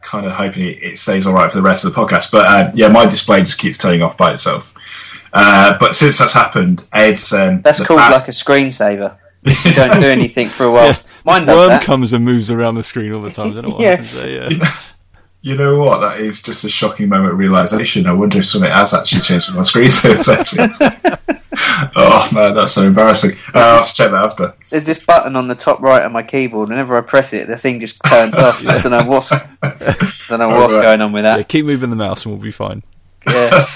[0.00, 2.32] kind of hoping it, it stays all right for the rest of the podcast.
[2.32, 4.74] But uh, yeah, my display just keeps turning off by itself.
[5.32, 10.00] Uh, but since that's happened, Ed's um, that's called fa- like a screensaver you don't
[10.00, 10.94] do anything for a while
[11.24, 13.52] mine does worm that comes and moves around the screen all the time.
[13.52, 13.90] I don't know what Yeah.
[13.90, 14.50] happens there.
[14.52, 14.74] Yeah.
[15.42, 16.00] You know what?
[16.00, 18.06] That is just a shocking moment of realization.
[18.06, 20.78] I wonder if something has actually changed with my screensaver settings.
[21.96, 23.32] oh man, that's so embarrassing.
[23.54, 24.54] Uh, I'll have to check that after.
[24.68, 27.56] there's this button on the top right of my keyboard whenever I press it the
[27.56, 29.48] thing just turns off I don't know what's I
[30.28, 30.82] don't know what's Alright.
[30.82, 32.82] going on with yeah, that keep moving the mouse and we'll be fine.
[33.26, 33.66] yeah.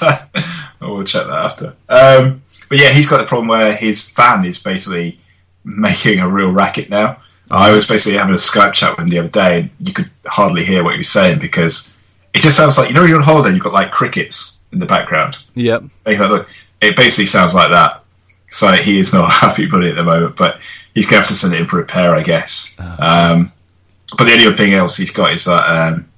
[0.81, 1.75] I will check that after.
[1.89, 5.19] Um, but yeah, he's got the problem where his fan is basically
[5.65, 7.23] making a real racket now.
[7.51, 10.11] I was basically having a Skype chat with him the other day, and you could
[10.27, 11.93] hardly hear what he was saying because
[12.33, 14.87] it just sounds like you know you're on holiday, you've got like crickets in the
[14.87, 15.39] background.
[15.55, 15.85] Yep.
[16.07, 18.03] It basically sounds like that.
[18.51, 20.61] So he is not a happy bunny at the moment, but
[20.95, 22.75] he's going to have to send it in for repair, I guess.
[22.79, 23.53] Um,
[24.17, 26.09] but the only other thing else he's got is that um,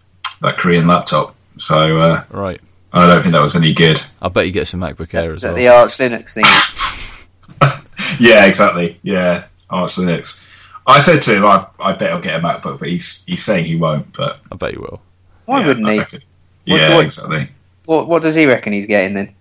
[0.43, 1.35] that Korean laptop.
[1.59, 2.61] So uh, Right.
[2.93, 4.03] I don't think that was any good.
[4.23, 5.57] I bet he gets a MacBook Air Is as that well.
[5.57, 6.45] the Arch Linux thing?
[8.21, 8.99] Yeah, exactly.
[9.03, 10.43] Yeah, Arch Linux.
[10.87, 13.65] I said to him, I, I bet he'll get a MacBook, but he's he's saying
[13.65, 14.13] he won't.
[14.13, 15.01] But I bet he will.
[15.47, 15.99] Why yeah, wouldn't he?
[15.99, 16.23] reckon-
[16.65, 17.49] Yeah, what- exactly.
[17.87, 19.35] What, what does he reckon he's getting then?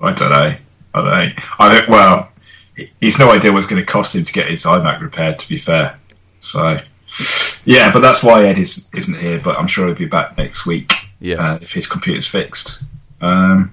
[0.00, 0.56] I don't know.
[0.94, 1.42] I don't know.
[1.60, 2.32] I don't, well,
[3.00, 5.38] he's no idea what's going to cost him to get his iMac repaired.
[5.38, 5.96] To be fair,
[6.40, 6.78] so
[7.64, 9.40] yeah, but that's why Ed is isn't here.
[9.40, 11.36] But I'm sure he'll be back next week Yeah.
[11.36, 12.82] uh, if his computer's fixed.
[13.20, 13.70] Um,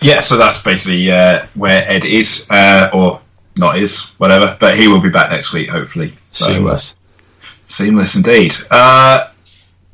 [0.00, 3.20] yeah, so that's basically uh, where Ed is, uh, or
[3.58, 4.56] not is, whatever.
[4.58, 6.16] But he will be back next week, hopefully.
[6.28, 6.94] So, uh, Seamless.
[7.64, 8.54] Seamless indeed.
[8.70, 9.30] Uh,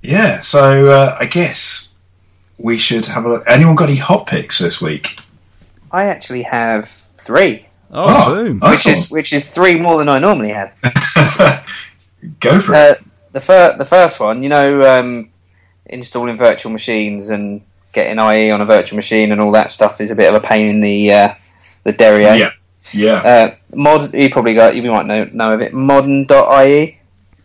[0.02, 1.94] yeah, so uh, I guess
[2.58, 3.44] we should have a look.
[3.46, 5.20] Anyone got any hot picks this week?
[5.90, 7.66] I actually have three.
[7.90, 8.60] boom.
[8.62, 8.70] oh.
[8.70, 10.78] which is which is three more than I normally have.
[12.40, 12.76] Go for it.
[12.76, 12.94] Uh,
[13.32, 15.30] the fir- the first one, you know, um,
[15.86, 20.10] installing virtual machines and getting IE on a virtual machine and all that stuff is
[20.10, 21.34] a bit of a pain in the uh,
[21.84, 22.34] the derriere.
[22.34, 22.50] Yeah.
[22.92, 23.14] Yeah.
[23.14, 25.72] Uh, mod, you probably got, you might know know of it.
[25.72, 26.98] Modern.ie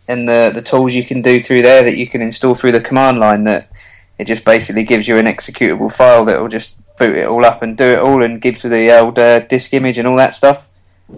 [0.08, 2.80] and the the tools you can do through there that you can install through the
[2.80, 3.44] command line.
[3.44, 3.70] That
[4.18, 7.62] it just basically gives you an executable file that will just boot it all up
[7.62, 10.34] and do it all and gives you the old uh, disk image and all that
[10.34, 10.68] stuff.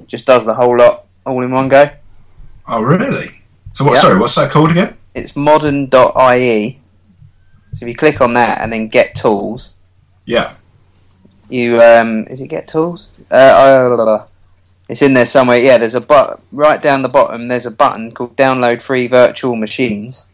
[0.07, 1.91] Just does the whole lot all in one go.
[2.69, 3.43] oh, really?
[3.73, 3.95] So what?
[3.95, 4.01] Yeah.
[4.03, 4.97] Sorry, what's that called again?
[5.15, 6.79] It's modern.ie.
[7.75, 9.75] So if you click on that and then get tools,
[10.27, 10.55] Yeah.
[11.53, 13.11] You um, is it get tools?
[13.31, 14.27] Uh, uh,
[14.88, 15.59] it's in there somewhere.
[15.59, 17.49] Yeah, there's a but right down the bottom.
[17.49, 20.27] There's a button called download free virtual machines,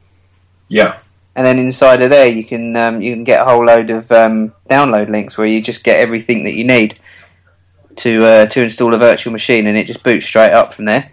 [0.68, 0.98] Yeah.
[1.37, 4.11] and then inside of there you can um, you can get a whole load of
[4.11, 6.98] um, download links where you just get everything that you need
[7.96, 11.11] to uh, to install a virtual machine, and it just boots straight up from there.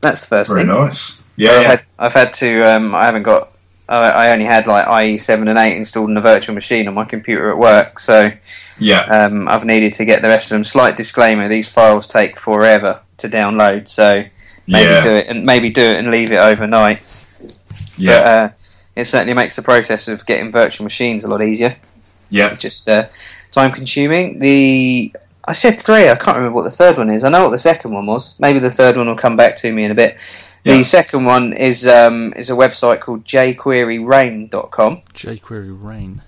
[0.00, 0.68] That's the first Very thing.
[0.68, 1.22] nice.
[1.36, 1.50] Yeah.
[1.52, 1.68] I've yeah.
[1.68, 2.62] had, I've had to.
[2.62, 3.52] Um, I haven't got.
[3.88, 6.94] I I only had like IE seven and eight installed in a virtual machine on
[6.94, 8.30] my computer at work, so
[8.78, 9.00] yeah.
[9.02, 10.64] um, I've needed to get the rest of them.
[10.64, 14.22] Slight disclaimer: these files take forever to download, so
[14.66, 15.00] maybe Yeah.
[15.02, 17.00] do it and maybe do it and leave it overnight.
[17.96, 18.18] Yeah.
[18.18, 18.48] But uh,
[18.96, 21.76] it certainly makes the process of getting virtual machines a lot easier.
[22.30, 22.54] yeah.
[22.54, 23.06] Just uh,
[23.52, 24.38] time consuming.
[24.38, 25.14] The
[25.44, 26.08] I said three.
[26.10, 27.24] I can't remember what the third one is.
[27.24, 28.34] I know what the second one was.
[28.38, 30.16] Maybe the third one will come back to me in a bit.
[30.64, 30.76] Yeah.
[30.76, 35.02] The second one is um, is a website called jqueryrain.com.
[35.14, 36.22] jQuery Rain.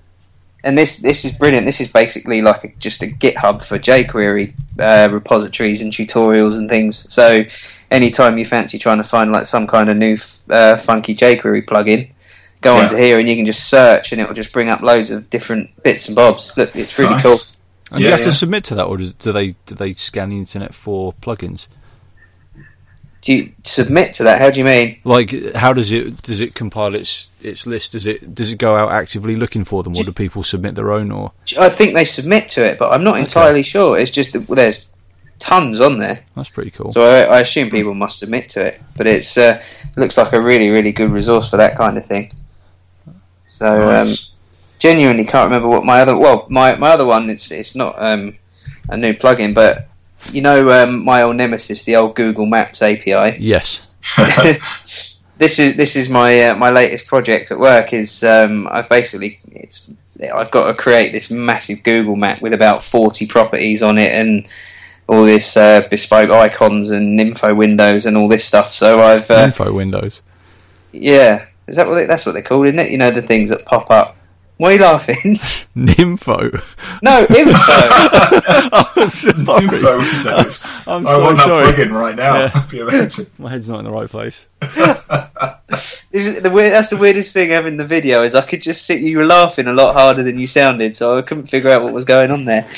[0.65, 1.67] And this this is brilliant.
[1.67, 6.69] This is basically like a, just a GitHub for jQuery uh, repositories and tutorials and
[6.69, 7.13] things.
[7.13, 7.45] So
[7.91, 11.65] anytime you fancy trying to find like some kind of new f- uh, funky jQuery
[11.67, 12.11] plugin,
[12.61, 12.83] go Yeah.
[12.85, 15.29] onto here and you can just search and it will just bring up loads of
[15.31, 16.53] different bits and bobs.
[16.57, 17.25] Look, it's really Nice.
[17.25, 17.39] cool.
[17.93, 18.27] And do you have yeah.
[18.27, 21.67] to submit to that, or do they do they scan the internet for plugins?
[23.23, 24.41] Do you submit to that?
[24.41, 24.99] How do you mean?
[25.05, 27.93] Like, how does it does it compile its its list?
[27.93, 30.91] Does it does it go out actively looking for them, or do people submit their
[30.91, 31.11] own?
[31.11, 33.99] Or I think they submit to it, but I'm not entirely sure.
[33.99, 34.87] It's just that well, there's
[35.39, 36.25] tons on there.
[36.35, 36.93] that's pretty cool.
[36.93, 39.63] So I, I assume people must submit to it, but it's uh,
[39.97, 42.33] looks like a really really good resource for that kind of thing.
[43.49, 44.09] So um,
[44.79, 48.39] genuinely can't remember what my other well my, my other one it's it's not um,
[48.89, 49.90] a new plugin, but
[50.33, 53.37] you know um, my old nemesis, the old Google Maps API.
[53.39, 53.83] yes.
[55.39, 57.93] this is this is my uh, my latest project at work.
[57.93, 59.91] Is um, I've basically it's
[60.33, 64.47] I've got to create this massive Google map with about forty properties on it and
[65.09, 68.73] all this uh, bespoke icons and info windows and all this stuff.
[68.73, 70.23] So I've uh, Info windows.
[70.93, 72.91] yeah, is that what they, that's what they're called, isn't it?
[72.91, 74.17] You know the things that pop up.
[74.61, 75.17] Why are you laughing?
[75.75, 76.53] Nympho.
[77.01, 77.55] no, info.
[78.75, 79.65] oh, sorry.
[79.65, 80.63] Info windows.
[80.87, 81.67] I'm I so want that sorry.
[81.73, 82.35] plugin right now.
[82.41, 82.49] Yeah.
[82.49, 83.27] That'd be amazing.
[83.39, 84.47] My head's not in the right place.
[86.13, 88.85] This is the weird, that's the weirdest thing having the video is I could just
[88.85, 91.83] see you were laughing a lot harder than you sounded, so I couldn't figure out
[91.83, 92.69] what was going on there.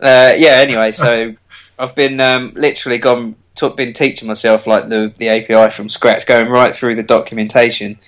[0.00, 0.52] Uh, yeah.
[0.52, 1.34] Anyway, so
[1.78, 6.24] I've been um, literally gone, t- been teaching myself like the the API from scratch,
[6.24, 7.98] going right through the documentation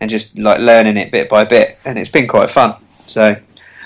[0.00, 2.76] and just like learning it bit by bit, and it's been quite fun.
[3.06, 3.36] So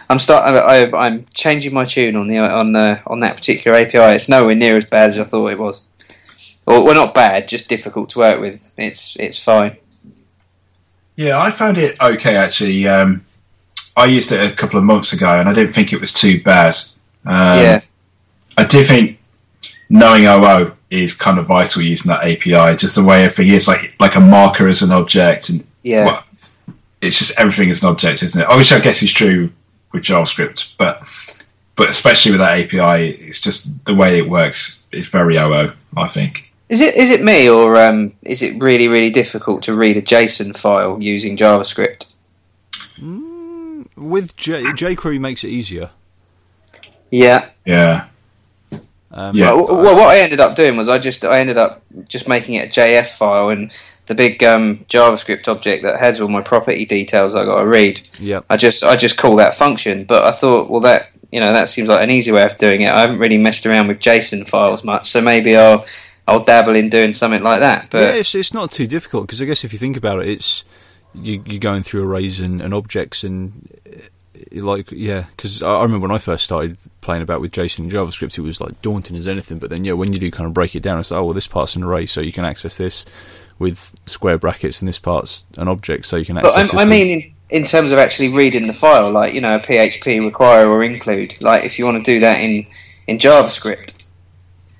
[0.09, 0.55] I'm start.
[0.55, 4.16] I, I'm changing my tune on the on the on that particular API.
[4.16, 5.81] It's nowhere near as bad as I thought it was.
[6.66, 8.68] Or well, not bad, just difficult to work with.
[8.77, 9.77] It's it's fine.
[11.16, 12.87] Yeah, I found it okay actually.
[12.87, 13.24] Um,
[13.96, 16.42] I used it a couple of months ago, and I didn't think it was too
[16.42, 16.77] bad.
[17.24, 17.81] Um, yeah.
[18.57, 19.18] I do think
[19.88, 22.77] knowing OO is kind of vital using that API.
[22.77, 26.07] Just the way everything is, like like a marker as an object, and Yeah.
[26.07, 26.25] well,
[27.01, 28.49] it's just everything is an object, isn't it?
[28.57, 29.53] Which I guess is true
[29.92, 31.03] with JavaScript, but
[31.77, 35.73] but especially with that API, it's just the way it works is very OO.
[35.97, 36.51] I think.
[36.68, 40.03] Is it is it me or um, is it really really difficult to read a
[40.03, 42.07] JSON file using JavaScript?
[43.97, 45.90] With J- jQuery makes it easier.
[47.11, 47.51] Yeah.
[47.64, 48.07] Yeah.
[49.12, 49.53] Um, Yeah.
[49.53, 52.55] Well, well, what I ended up doing was I just I ended up just making
[52.55, 53.70] it a JS file and
[54.07, 58.07] the big um, JavaScript object that has all my property details I got to read.
[58.19, 58.45] Yep.
[58.51, 60.05] I just I just call that function.
[60.05, 62.83] But I thought, well, that you know that seems like an easy way of doing
[62.83, 62.93] it.
[62.93, 65.87] I haven't really messed around with JSON files much, so maybe I'll
[66.29, 67.85] I'll dabble in doing something like that.
[67.85, 70.29] yeah, But it's, it's not too difficult because I guess if you think about it,
[70.29, 70.64] it's
[71.14, 75.25] you, you're going through arrays and, and objects and uh, like yeah.
[75.37, 78.43] Because I, I remember when I first started playing about with JSON and JavaScript, it
[78.43, 79.59] was like daunting as anything.
[79.59, 81.35] But then yeah, when you do kind of break it down, it's like oh well,
[81.35, 83.07] this part's an array, so you can access this
[83.59, 86.73] with square brackets, and this part's an object, so you can access.
[86.73, 89.61] but I, mean, in, in terms of actually reading the file, like you know, a
[89.61, 91.35] PHP require or include.
[91.40, 92.67] Like if you want to do that in
[93.07, 93.93] in JavaScript,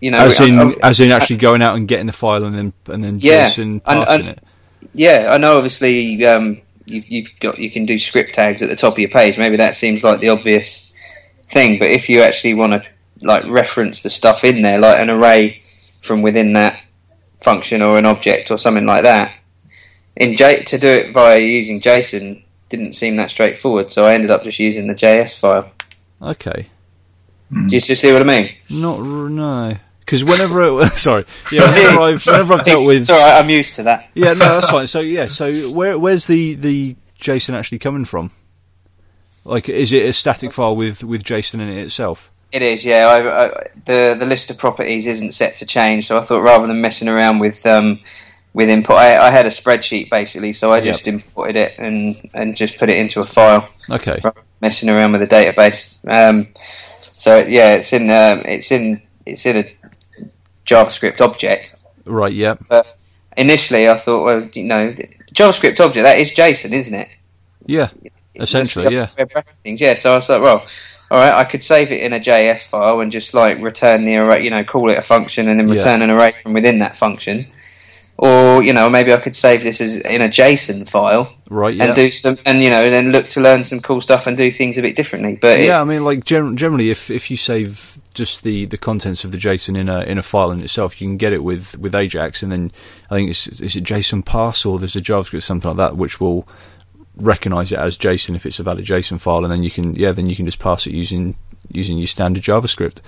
[0.01, 2.45] you know, as in I- I- as in actually going out and getting the file
[2.45, 4.45] and then and then Yeah, JSON and- passing and- it.
[4.93, 5.57] Yeah, I know.
[5.57, 9.09] Obviously, um, you, you've got you can do script tags at the top of your
[9.09, 9.39] page.
[9.39, 10.93] Maybe that seems like the obvious
[11.51, 12.83] thing, but if you actually want to
[13.23, 15.63] like reference the stuff in there, like an array
[16.03, 16.81] from within that
[17.45, 19.35] function or an object or something like that,
[20.17, 23.93] in J to do it via using JSON didn't seem that straightforward.
[23.93, 25.71] So I ended up just using the JS file.
[26.23, 26.69] Okay.
[27.53, 27.69] Mm.
[27.69, 28.55] Do you see what I mean?
[28.71, 33.11] Not r- no, because whenever it, sorry, yeah, whenever I've whenever I've dealt with It's
[33.11, 33.39] all right.
[33.39, 34.09] I'm used to that.
[34.15, 34.87] yeah, no, that's fine.
[34.87, 38.31] So yeah, so where where's the the JSON actually coming from?
[39.45, 42.31] Like, is it a static file with with JSON in it itself?
[42.55, 43.07] It is, yeah.
[43.09, 46.69] I, I, the the list of properties isn't set to change, so I thought rather
[46.69, 47.99] than messing around with um,
[48.53, 50.85] with input, I, I had a spreadsheet basically, so I Yep.
[50.85, 54.23] just imported it and and just put it into a file, Okay,
[54.61, 55.97] messing around with the database.
[56.07, 56.47] Um,
[57.17, 59.64] so yeah, it's in um, it's in it's in a
[60.64, 61.75] JavaScript object.
[62.05, 62.55] right, yeah,
[63.37, 64.95] Initially, I thought, well, you know,
[65.35, 67.09] JavaScript object that is JSON, isn't it?
[67.67, 67.90] yeah,
[68.37, 69.07] essentially, yeah,
[69.64, 69.81] Things.
[69.81, 70.64] Yeah, so I was like, well,
[71.11, 74.17] all right, I could save it in a JS file and just like return the
[74.17, 75.75] array, you know, call it a function and then Yeah.
[75.77, 77.47] return an array from within that function.
[78.17, 81.87] Or you know, maybe I could save this as in a JSON file right, yeah.
[81.87, 84.53] and do some, and you know, then look to learn some cool stuff and do
[84.53, 85.37] things a bit differently.
[85.40, 88.79] But it- yeah, I mean, like gen- generally, if if you save just the, the
[88.79, 91.43] contents of the JSON in a in a file in itself, you can get it
[91.43, 92.71] with, with Ajax, and then
[93.11, 96.21] I think it's is it JSON parse or there's a JavaScript something like that which
[96.21, 96.47] will
[97.16, 100.12] recognize it as JSON if it's a valid JSON file, and then you can yeah
[100.12, 101.37] then you can just pass it using
[101.72, 103.00] using your standard JavaScript.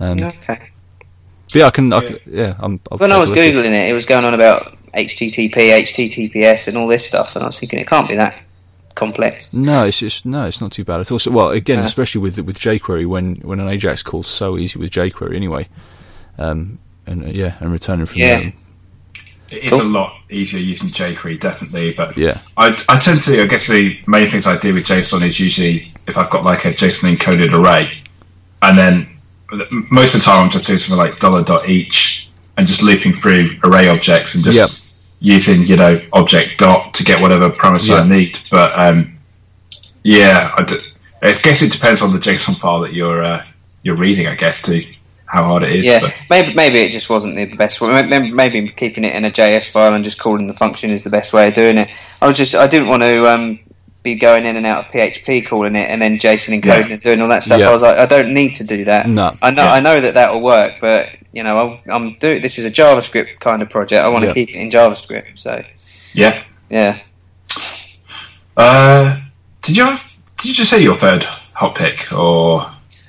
[0.00, 0.70] Um, okay.
[1.52, 2.56] yeah, I can, I can yeah.
[2.58, 5.52] I'm, I'll When take I a was googling it, it was going on about HTTP,
[5.52, 8.38] HTTPS, and all this stuff, and I was thinking it can't be that
[8.94, 9.52] complex.
[9.52, 11.18] No, it's just no, it's not too bad at all.
[11.18, 11.84] So, well, again, No.
[11.84, 15.68] especially with with jQuery, when when an Ajax call's so easy with jQuery anyway,
[16.38, 18.40] um, and uh, yeah, and returning from Yeah.
[18.40, 18.52] there,
[19.52, 19.82] It is Cool.
[19.82, 21.92] a lot easier using jQuery, definitely.
[21.92, 25.22] But yeah, I, I tend to, I guess the main things I do with JSON
[25.26, 28.02] is usually if I've got like a JSON encoded array,
[28.62, 29.08] and then
[29.90, 33.14] most of the time I'm just doing something like dollar dot each and just looping
[33.14, 34.88] through array objects and just Yep.
[35.20, 37.96] using you know object dot to get whatever parameter Yeah.
[38.02, 38.38] I need.
[38.50, 39.18] But um,
[40.02, 40.78] yeah, I, d-
[41.22, 43.44] I guess it depends on the JSON file that you're uh,
[43.82, 44.26] you're reading.
[44.26, 44.82] I guess to
[45.32, 45.86] how hard it is.
[45.86, 48.02] Yeah, But maybe maybe it just wasn't the best way.
[48.02, 51.10] Maybe, maybe keeping it in a JS file and just calling the function is the
[51.10, 51.88] best way of doing it.
[52.20, 53.58] I was just I didn't want to um,
[54.02, 56.92] be going in and out of PHP calling it and then JSON encoding Yeah.
[56.94, 57.60] and doing all that stuff.
[57.60, 57.70] Yeah.
[57.70, 59.08] I was like, I don't need to do that.
[59.08, 59.72] no, I know Yeah.
[59.72, 62.70] I know that that will work, but you know I'm, I'm doing this is a
[62.70, 64.04] JavaScript kind of project.
[64.04, 64.34] I want to Yeah.
[64.34, 65.38] keep it in JavaScript.
[65.38, 65.64] So
[66.12, 66.42] yeah.
[66.68, 66.98] yeah,
[68.54, 69.18] Uh,
[69.62, 70.18] did you have?
[70.36, 72.66] Did you just say your third hot pick or?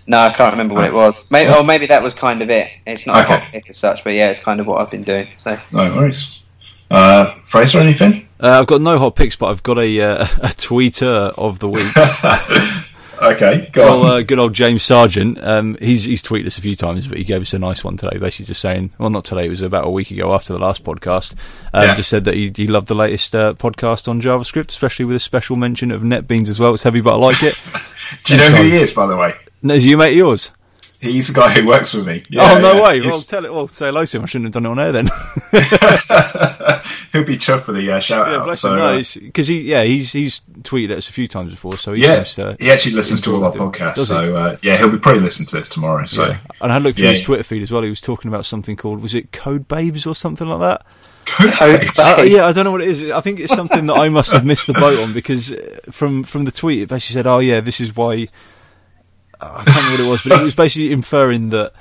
[0.07, 1.29] No, I can't remember what it was.
[1.31, 2.69] Maybe or maybe that was kind of it.
[2.85, 3.33] It's not Okay.
[3.35, 5.27] a hot pick as such, but yeah, it's kind of what I've been doing.
[5.37, 6.41] So No worries.
[6.91, 8.27] Uh, Fraser, anything?
[8.39, 11.67] uh, I've got no hot picks, but I've got a uh, a tweeter of the
[11.69, 11.87] week.
[13.21, 14.09] okay, go So, on.
[14.09, 15.41] uh, good old James Sargent.
[15.43, 17.97] Um, he's he's tweeted us a few times, but he gave us a nice one
[17.97, 18.17] today.
[18.19, 19.45] Basically, just saying, well, not today.
[19.45, 21.33] It was about a week ago after the last podcast.
[21.73, 21.95] Uh, Yeah.
[21.95, 25.19] Just said that he, he loved the latest uh, podcast on JavaScript, especially with a
[25.21, 26.73] special mention of NetBeans as well.
[26.73, 27.57] It's heavy, but I like it.
[28.25, 29.33] Do you know who he is, by the way?
[29.63, 30.51] No, Is you mate yours?
[30.99, 32.23] He's the guy who works with me.
[32.29, 32.81] Yeah, oh no yeah.
[32.81, 33.01] way!
[33.01, 33.53] He's- Well, tell it.
[33.53, 34.23] Well, say hello to him.
[34.23, 35.07] I shouldn't have done it on air then.
[37.11, 38.57] He'll be chuffed for the uh, shout yeah, out.
[38.57, 41.73] So, uh, No, because he, yeah, he's he's tweeted at us a few times before,
[41.73, 42.55] so he yeah, to.
[42.59, 44.05] he actually listens to all our podcasts.
[44.05, 46.05] So uh, yeah, he'll be probably listening to this tomorrow.
[46.05, 46.39] So Yeah.
[46.61, 47.21] And I had looked through his.
[47.21, 47.83] Twitter feed as well.
[47.83, 50.85] He was talking about something called was it Code Babes or something like that.
[51.25, 51.99] Code Babes.
[51.99, 53.09] Uh, yeah, I don't know what it is.
[53.09, 56.23] I think it's something that I must have missed the boat on because uh, from
[56.23, 58.27] from the tweet it basically said, "Oh yeah, this is why."
[59.51, 61.73] I can't remember what it was, but it was basically inferring that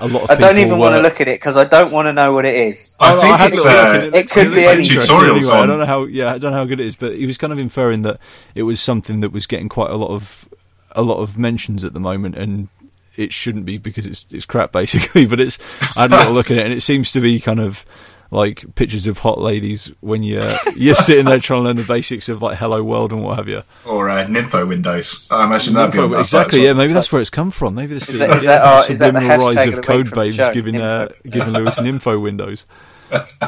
[0.00, 1.90] a lot of I don't people even want to look at it because I don't
[1.92, 2.88] want to know what it is.
[3.00, 4.82] I Oh, think had it's a little look uh, and it could be like any-
[4.86, 5.52] interesting tutorials anyway.
[5.52, 6.04] I don't know how.
[6.04, 8.20] Yeah, I don't know how good it is, but he was kind of inferring that
[8.54, 10.48] it was something that was getting quite a lot of
[10.92, 12.68] a lot of mentions at the moment, and
[13.16, 15.26] it shouldn't be because it's it's crap basically.
[15.32, 15.58] But it's
[15.96, 17.84] I had a little look at it, and it seems to be kind of
[18.30, 22.28] like pictures of hot ladies when you're you're sitting there trying to learn the basics
[22.28, 23.62] of like Hello World and what have you.
[23.86, 25.26] or uh, Nympho windows.
[25.30, 26.58] I imagine that'd be on that site exactly.
[26.60, 26.66] well.
[26.66, 27.74] Yeah, maybe that's where it's come from.
[27.74, 29.76] Maybe this Is is, that- the that our- is that the rise of of the
[29.80, 32.66] week Code Babes giving uh, giving Lewis Nympho windows.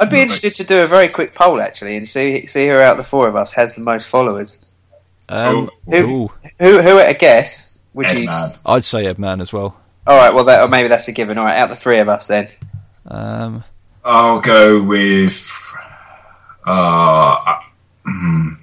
[0.00, 2.92] I'd be interested to do a very quick poll actually and see see who out
[2.92, 4.58] of the four of us has the most followers.
[5.28, 8.26] Um, Who- ooh, Who who at a guess would Ed you?
[8.26, 8.54] man.
[8.66, 9.76] I'd say Edd Mann as well.
[10.06, 11.38] All right, well that or maybe that's a given.
[11.38, 12.48] All right, out of the three of us then.
[13.06, 13.62] Um,
[14.04, 15.50] I'll go with.
[16.66, 17.60] Uh,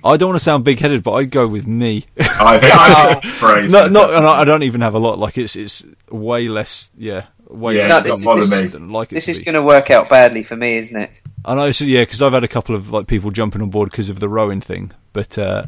[0.04, 2.06] I don't want to sound big-headed, but I'd go with me.
[2.19, 2.73] I think
[3.43, 5.17] I no, not, and I I don't even have a lot.
[5.19, 6.91] Like it's it's way less.
[6.97, 8.67] Yeah, way Yeah, less No, this- bother this- me.
[8.67, 11.12] than like This is going to work out badly for me, isn't it?
[11.43, 11.71] I know.
[11.71, 14.19] So yeah, because I've had a couple of like people jumping on board because of
[14.19, 15.63] the rowing thing, but uh,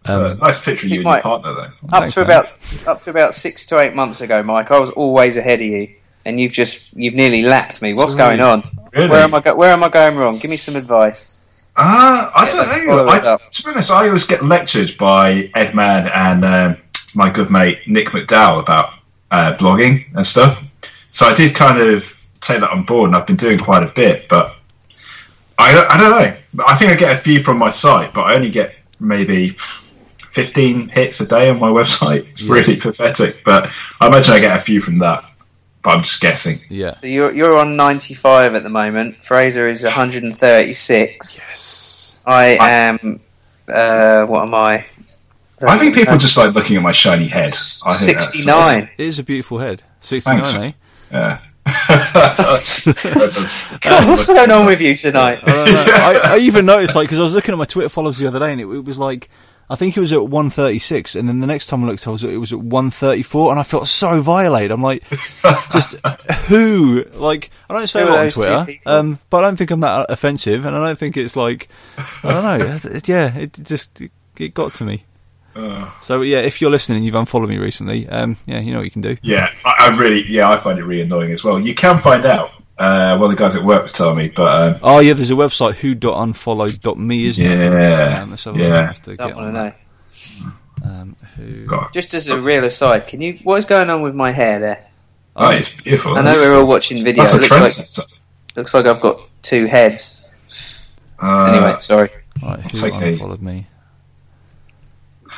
[0.00, 1.24] It's a nice picture of you and Mike.
[1.24, 1.62] your partner, though.
[1.96, 2.26] Up Thanks, to man.
[2.30, 2.48] about
[2.86, 5.94] up to about six to eight months ago, Mike, I was always ahead of you,
[6.28, 7.94] and you've just you've nearly lapped me.
[7.94, 8.36] What's Sorry.
[8.36, 8.62] going on?
[8.92, 9.08] Really?
[9.08, 10.38] Where am I go- Where am I going wrong?
[10.38, 11.28] Give me some advice.
[11.76, 13.08] Ah, I Yeah, don't know.
[13.08, 16.76] I, to be honest, I always get lectured by Edd Mann and um,
[17.14, 18.94] my good mate Nick McDowell about
[19.30, 20.62] uh, blogging and stuff.
[21.12, 23.86] So I did kind of take that on board, and I've been doing quite a
[23.86, 24.28] bit.
[24.28, 24.56] But
[25.58, 26.64] I, I don't know.
[26.66, 29.56] I think I get a few from my site, but I only get maybe
[30.32, 32.26] 15 hits a day on my website.
[32.30, 35.24] It's really pathetic, but I imagine I get a few from that.
[35.82, 36.56] But I'm just guessing.
[36.68, 36.98] yeah.
[37.00, 39.16] So you're you're on ninety five at the moment.
[39.22, 41.36] Fraser is one hundred and thirty six.
[41.38, 42.16] Yes.
[42.26, 43.20] I am.
[43.68, 44.84] Uh, what am I?
[45.66, 47.52] I think people just like looking at my shiny head.
[47.86, 48.90] I think that's- sixty nine.
[48.98, 49.82] It is a beautiful head.
[50.00, 50.62] Sixty-nine, Thanks.
[50.64, 50.72] eh?
[51.12, 51.40] Yeah.
[53.80, 55.40] God, what's going on with you tonight?
[55.46, 56.20] I.
[56.24, 58.38] I, I even noticed, like, because I was looking at my Twitter follows the other
[58.38, 59.28] day, and it, it was like,
[59.70, 62.24] I think it was at 136, and then the next time I looked, I was,
[62.24, 64.70] it was at 134, and I felt so violated.
[64.70, 65.02] I'm like,
[65.72, 65.94] just
[66.46, 67.04] who?
[67.14, 69.80] Like, I don't say Who a lot on Twitter, um, but I don't think I'm
[69.80, 71.68] that offensive, and I don't think it's like,
[72.24, 73.00] I don't know.
[73.04, 75.04] Yeah, it just it, it got to me.
[76.00, 78.84] So yeah, if you're listening and you've unfollowed me recently, um, yeah, you know what
[78.84, 79.16] you can do.
[79.22, 81.58] yeah, I, I really, yeah, I find it really annoying as well.
[81.58, 82.50] You can find out.
[82.78, 85.34] Uh, well, the guys at work was telling me, but um, Oh yeah, there's a
[85.34, 88.18] website who.unfollowed.me, isn't Yeah, it?
[88.20, 88.68] Um, let's have a look.
[88.68, 88.74] yeah.
[88.78, 89.72] I have to Don't get want on to know.
[90.82, 90.88] that.
[90.88, 91.66] Um, who?
[91.92, 93.40] Just as a real aside, can you?
[93.42, 94.84] What is going on with my hair there?
[95.34, 96.16] oh, it's beautiful.
[96.16, 97.16] I know we're all watching videos.
[97.16, 100.24] That's It a looks trend like, looks like I've got two heads.
[101.20, 102.10] Uh, Anyway, sorry.
[102.42, 103.12] Right, It's who okay.
[103.14, 103.66] unfollowed me?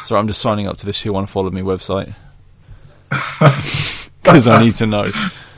[0.05, 2.13] Sorry, I'm just signing up to this Who Unfollowed Me website
[4.23, 5.11] because I need to know.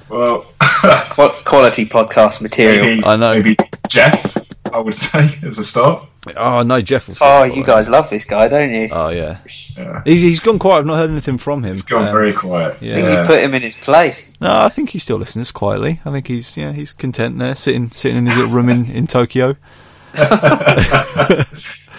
[0.09, 2.83] well, Qu- quality podcast material.
[2.83, 3.35] maybe, I know.
[3.35, 3.57] maybe
[3.88, 4.37] Jeff,
[4.73, 6.09] I would say, as a start.
[6.37, 7.17] Oh no, Jeff will.
[7.21, 7.62] Oh, you me.
[7.65, 8.88] guys love this guy, don't you?
[8.91, 9.38] Oh yeah,
[9.77, 10.03] Yeah.
[10.07, 10.79] he's he's gone quiet.
[10.79, 11.73] I've not heard anything from him.
[11.73, 12.79] He's gone Um, very quiet.
[12.81, 12.93] yeah.
[12.93, 14.27] I think you put him in his place.
[14.41, 16.01] No, I think he still listens quietly.
[16.07, 19.07] I think he's yeah, he's content there, sitting sitting in his little room in, in
[19.07, 19.57] Tokyo.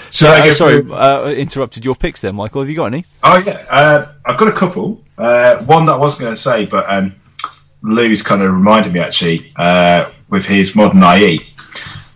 [0.09, 2.61] Shall I Uh, sorry, through- uh, interrupted your picks there, Michael.
[2.61, 3.05] Have you got any?
[3.23, 5.01] Oh yeah, uh, I've got a couple.
[5.17, 7.15] Uh, one that I was going to say, but um,
[7.83, 11.45] Lou's kind of reminded me actually uh, with his modern IE,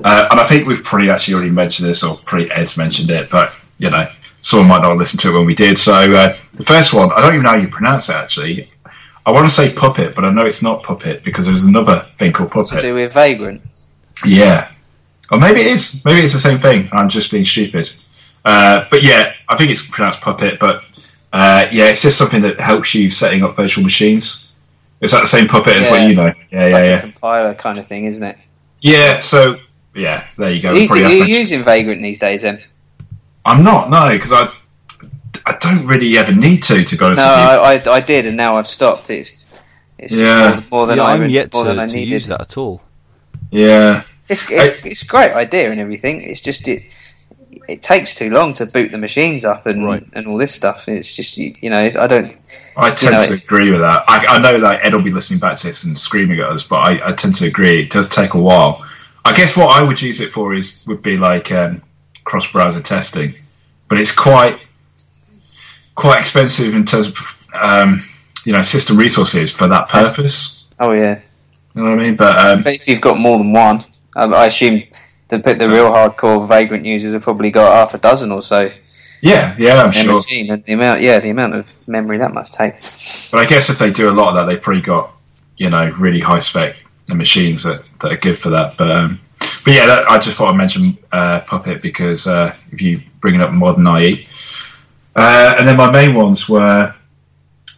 [0.03, 3.30] uh, and I think we've pretty actually already mentioned this, or pretty Ed's mentioned it,
[3.30, 5.77] but you know, someone might not listen to it when we did.
[5.77, 8.71] So uh, the first one, I don't even know how you pronounce it actually.
[9.25, 12.32] I want to say puppet, but I know it's not puppet because there's another thing
[12.32, 12.82] called To puppet.
[12.82, 13.62] do with Vagrant.
[14.25, 14.71] Yeah.
[15.30, 16.03] Or maybe it is.
[16.06, 16.88] Maybe it's the same thing.
[16.93, 17.93] I'm just being stupid.
[18.45, 20.62] Uh, but yeah, I think it's pronounced puppet.
[20.62, 20.86] But
[21.34, 24.46] uh, yeah, it's just something that helps you setting up virtual machines.
[25.01, 26.33] Is that the same puppet as what you know?
[26.51, 27.01] Yeah, yeah, like a yeah.
[27.01, 28.38] compiler kind of thing, isn't it?
[28.81, 29.57] Yeah, so
[29.95, 30.71] yeah, there you go.
[30.71, 32.63] Are you, are you using Vagrant these days then?
[33.45, 34.51] I'm not, no, because I
[35.45, 37.91] I don't really ever need to, to be honest No, with you.
[37.91, 39.09] I, I, I did, and now I've stopped.
[39.09, 39.36] It's
[39.97, 40.61] it's Yeah.
[40.69, 42.11] more, more than yeah, I I'm even- yet more than I to, to needed.
[42.11, 42.82] use that at all.
[43.51, 44.03] Yeah.
[44.30, 46.22] It's, it's, it's a great idea and everything.
[46.22, 46.84] It's just it
[47.67, 50.05] it takes too long to boot the machines up and Right.
[50.13, 50.88] and all this stuff.
[50.89, 52.36] It's just you, you know I don't.
[52.80, 54.03] I tend know, to agree with that.
[54.07, 56.63] I, I know that Ed will be listening back to this and screaming at us,
[56.63, 57.82] but I, I tend to agree.
[57.82, 58.86] It does take a while.
[59.25, 61.82] I guess what I would use it for is would be like um,
[62.23, 63.36] cross browser testing,
[63.89, 64.59] but it's quite
[65.95, 68.03] quite expensive in terms of um,
[68.45, 70.67] you know system resources for that purpose.
[70.80, 71.19] Oh yeah.
[71.73, 72.15] You know what I mean?
[72.15, 74.84] But um, if you've got more than one, um, I assume
[75.30, 78.71] the the real hardcore Vagrant users have probably got half a dozen or so
[79.22, 80.15] yeah, yeah, I'm sure.
[80.15, 82.76] machine, and the amount, yeah, the amount of memory that must take.
[83.32, 85.13] But I guess if they do a lot of that, they've probably got
[85.57, 86.76] you know really high spec
[87.07, 88.78] machines that, that are good for that.
[88.78, 92.82] But um, but yeah, that, I just thought I'd mention uh, Puppet because uh, if
[92.82, 94.28] you bring it up modern IE,
[95.15, 96.93] uh, and then my main ones were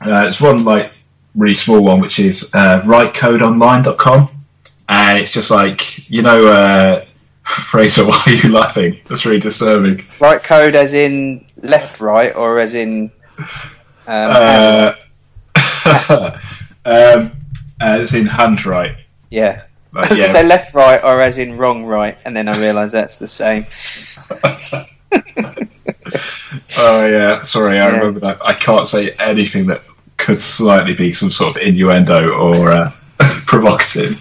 [0.02, 0.92] uh, it's one like
[1.36, 4.30] really small one which is uh, writecodeonline.com,
[4.90, 7.06] and it's just like you know.
[7.50, 9.00] Uh, Fraser, why are you laughing?
[9.08, 10.06] That's really disturbing.
[10.20, 13.12] Right code as in left, right, or as in
[14.08, 14.94] um, Uh,
[16.86, 17.32] um,
[17.82, 18.96] as in handwrite.
[19.30, 19.64] yeah.
[19.96, 22.48] I Like, was gonna yeah, say left, right, or as in wrong, right, and then
[22.48, 23.66] I realise that's the same.
[26.78, 27.98] Oh yeah, sorry, I Yeah.
[27.98, 28.38] remember that.
[28.46, 29.82] I can't say anything that
[30.18, 32.92] could slightly be some sort of innuendo or uh,
[33.48, 34.20] provocative.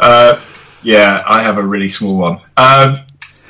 [0.00, 0.40] uh,
[0.82, 2.40] yeah, I have a really small one.
[2.56, 3.00] Um,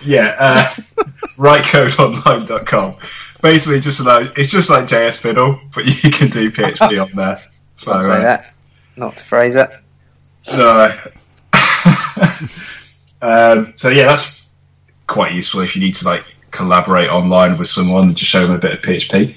[0.04, 0.64] yeah, uh,
[1.36, 2.96] writecodeonline.com.
[3.40, 7.42] Basically, just like it's just like JS Fiddle, but you can do PHP on there.
[7.74, 8.54] So I'll say uh, that.
[8.96, 9.68] Not to phrase it.
[10.52, 11.00] no.
[13.22, 14.44] um, so yeah, that's
[15.06, 18.54] quite useful if you need to like collaborate online with someone and just show them
[18.54, 19.36] a bit of PHP.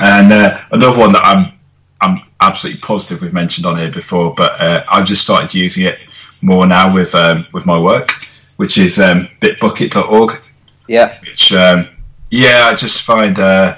[0.00, 1.52] And uh, another one that I'm
[2.00, 5.98] I'm absolutely positive we've mentioned on here before, but uh, I've just started using it
[6.42, 8.12] more now with um, with my work,
[8.56, 10.40] which is um, bitbucket.org.
[10.88, 11.18] Yeah.
[11.20, 11.88] Which um,
[12.30, 13.76] yeah, I just find uh,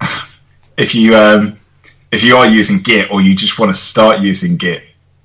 [0.76, 1.58] if you um,
[2.12, 4.82] if you are using Git or you just want to start using Git,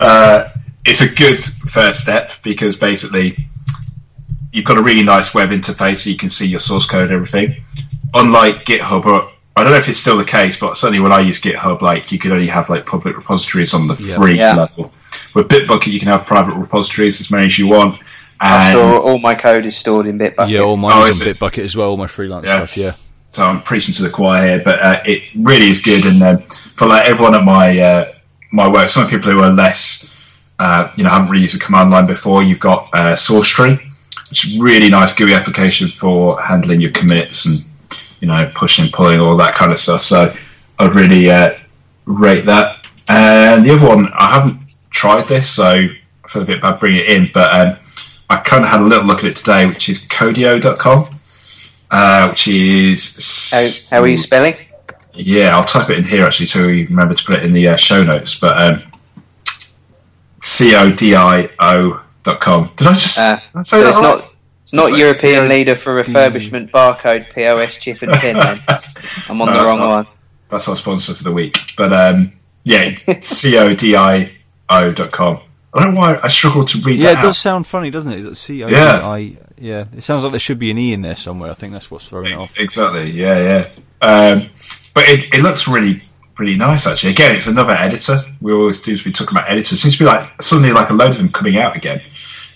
[0.00, 0.48] uh,
[0.84, 1.38] it's a good
[1.70, 3.46] first step because basically
[4.52, 7.12] you've got a really nice web interface so you can see your source code and
[7.12, 7.62] everything.
[8.14, 11.20] Unlike GitHub, or I don't know if it's still the case, but certainly when I
[11.20, 14.16] use GitHub, like you could only have like public repositories on the Yeah.
[14.16, 14.54] free Yeah.
[14.54, 14.92] level.
[15.34, 17.98] With Bitbucket, you can have private repositories as many as you want.
[18.40, 20.48] And sure all my code is stored in Bitbucket.
[20.50, 21.34] Yeah, all Oh, mine is is on?
[21.50, 21.90] Bitbucket as well.
[21.90, 22.56] All my freelance Yeah.
[22.58, 22.76] stuff.
[22.76, 22.92] Yeah.
[23.32, 26.04] so I'm preaching to the choir here, but uh, it really is good.
[26.06, 26.38] And um,
[26.76, 28.12] for like everyone at my uh,
[28.50, 30.14] my work, some people who are less,
[30.58, 33.78] uh, you know, haven't really used a command line before, you've got uh, SourceTree,
[34.30, 37.64] which is a really nice GUI application for handling your commits and
[38.20, 40.02] you know pushing, pulling, all that kind of stuff.
[40.02, 40.34] So
[40.78, 41.54] I'd really uh,
[42.06, 42.86] rate that.
[43.08, 44.59] And the other one, I haven't
[45.00, 47.76] tried this, so I feel a bit bad bringing it in, but um,
[48.28, 51.18] I kind of had a little look at it today, which is Codio.com.
[51.90, 53.50] Uh, which is
[53.90, 54.54] How, how are you spelling?
[55.14, 57.66] yeah, I'll type it in here actually, so we remember to put it in the
[57.68, 58.38] uh, show notes.
[58.38, 58.82] But um,
[60.42, 62.70] c o d i o dot com.
[62.76, 64.02] Did I just Uh, did I say So that it's right?
[64.02, 64.32] not
[64.62, 68.36] it's not like European CO leader for refurbishment barcode POS chip and pin.
[68.36, 68.60] Then
[69.28, 70.06] I'm on No, the wrong not- one.
[70.50, 71.58] That's our sponsor for the week.
[71.76, 72.32] But um,
[72.64, 74.30] yeah, c o d i
[74.70, 75.40] o dot com.
[75.72, 78.12] I don't know why I struggle to read Yeah, that it does sound funny, doesn't
[78.12, 78.34] it?
[78.34, 79.36] C O D I.
[79.58, 81.50] Yeah, it sounds like there should be an E in there somewhere.
[81.50, 82.58] I think that's what's throwing it off.
[82.58, 83.10] Exactly.
[83.10, 83.68] Yeah, yeah.
[84.00, 84.48] Um,
[84.94, 86.02] but it, it looks really,
[86.38, 87.12] really nice actually.
[87.12, 88.16] Again, it's another editor.
[88.40, 89.80] We always do be talking about editors.
[89.82, 92.02] Seems to be like suddenly like a load of them coming out again.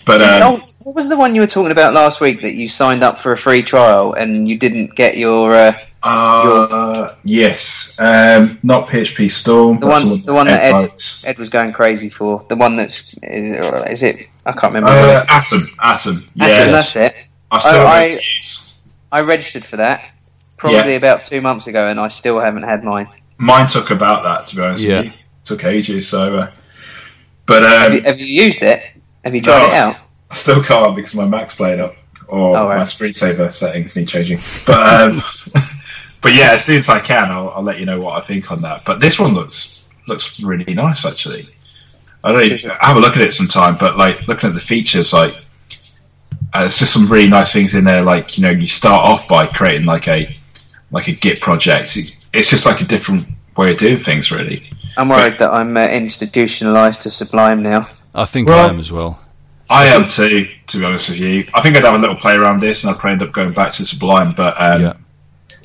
[0.05, 2.67] But um, oh, what was the one you were talking about last week that you
[2.67, 8.59] signed up for a free trial and you didn't get your uh, Uh, yes, um,
[8.61, 9.79] not PHP Storm.
[9.79, 11.25] the one the one that Ed Ed, likes.
[11.25, 13.57] Ed was going crazy for the one that's is,
[13.89, 14.89] is it I can't remember.
[14.89, 16.29] Uh, Atom, Atom.
[16.35, 17.15] Yeah, that's it.
[17.49, 20.11] I still I- have I- I registered for that
[20.57, 20.97] probably Yeah.
[20.97, 23.07] about two months ago, and I still haven't had mine.
[23.37, 24.83] Mine took about that to be honest.
[24.83, 24.97] Yeah.
[24.97, 25.13] with you.
[25.43, 26.07] took ages.
[26.07, 26.51] So, uh,
[27.47, 28.83] but Have, um, you, have you used it?
[29.23, 29.67] Have you tried No.
[29.67, 29.95] it out?
[30.29, 31.95] I still can't because my Mac's playing up
[32.27, 32.77] or Oh, right.
[32.77, 34.39] my screensaver settings need changing.
[34.65, 35.23] But um,
[36.25, 38.51] but yeah, as soon as I can, I'll, I'll let you know what I think
[38.51, 38.83] on that.
[38.83, 41.47] But this one looks looks really nice actually.
[42.23, 45.13] I don't even, have a look at it sometime, but like looking at the features,
[45.13, 45.35] like
[46.55, 48.01] uh, it's just some really nice things in there.
[48.01, 50.35] Like you know, you start off by creating like a
[50.89, 51.95] like a Git project.
[52.33, 54.67] It's just like a different way of doing things, really.
[54.97, 57.87] I'm worried that I'm uh, institutionalized to Sublime now.
[58.15, 59.21] I think Well- I am as well.
[59.69, 61.43] I am too, to be honest with you.
[61.53, 63.53] I think I'd have a little play around this, and I'd probably end up going
[63.53, 64.33] back to Sublime.
[64.33, 64.93] But um, Yeah.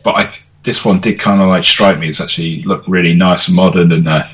[0.04, 2.08] but I, this one did kind of like strike me.
[2.08, 4.26] It's actually looked really nice and modern, and uh,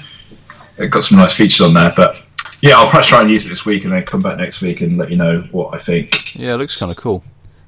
[0.78, 1.92] it got some nice features on there.
[1.96, 2.22] But
[2.60, 4.80] yeah, I'll perhaps try and use it this week, and then come back next week
[4.80, 6.34] and let you know what I think.
[6.34, 7.22] Yeah, it looks kind of cool.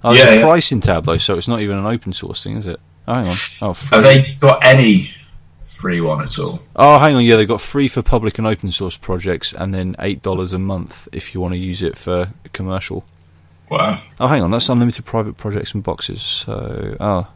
[0.05, 0.43] Oh, there's Yeah, a yeah.
[0.43, 2.81] pricing tab though, so it's not even an open source thing, is it?
[3.07, 3.37] Oh, hang on.
[3.63, 3.97] Oh, free.
[3.97, 5.11] Have they got any
[5.67, 6.61] free one at all.
[6.75, 7.25] Oh, hang on.
[7.25, 10.59] Yeah, they've got free for public and open source projects, and then eight dollars a
[10.59, 13.05] month if you want to use it for commercial.
[13.71, 14.03] Wow.
[14.19, 14.51] Oh, hang on.
[14.51, 16.21] That's unlimited private projects and boxes.
[16.21, 17.29] So, oh,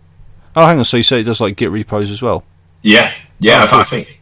[0.57, 0.85] oh, hang on.
[0.85, 2.45] So you say it does like Git repos as well?
[2.83, 3.61] Yeah, yeah.
[3.61, 3.79] Oh, I, cool.
[3.79, 4.21] I think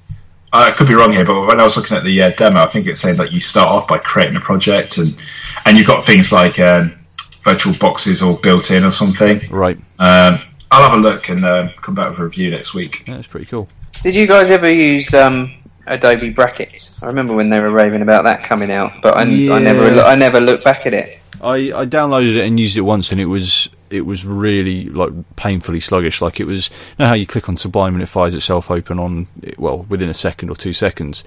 [0.52, 2.66] I could be wrong here, but when I was looking at the uh, demo, I
[2.66, 5.16] think it said that you start off by creating a project, and
[5.64, 6.98] and you've got things like um,
[7.42, 9.48] virtual boxes all built in or something.
[9.50, 9.76] Right.
[9.98, 13.04] Um, I'll have a look and um, come back with a review next week.
[13.06, 13.68] Yeah, that's pretty cool.
[14.02, 15.52] Did you guys ever use um,
[15.86, 17.02] Adobe Brackets?
[17.02, 20.14] I remember when they were raving about that coming out, but I, I never I
[20.14, 21.20] never looked back at it.
[21.42, 25.11] I, I downloaded it and used it once, and it was it was really like
[25.36, 26.22] painfully sluggish.
[26.22, 28.99] Like it was, you know how you click on Sublime and it fires itself open
[28.99, 29.26] on
[29.59, 31.24] well within a second or two seconds.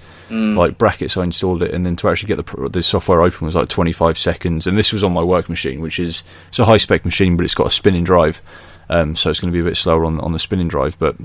[0.56, 3.54] Like brackets, I installed it, and then to actually get the the software open was
[3.54, 4.66] like 25 seconds.
[4.66, 7.44] And this was on my work machine, which is it's a high spec machine, but
[7.44, 8.40] it's got a spinning drive,
[8.88, 10.98] um, so it's going to be a bit slower on on the spinning drive.
[10.98, 11.16] But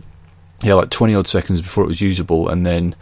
[0.61, 2.95] yeah, like 20 odd seconds before it was usable, and then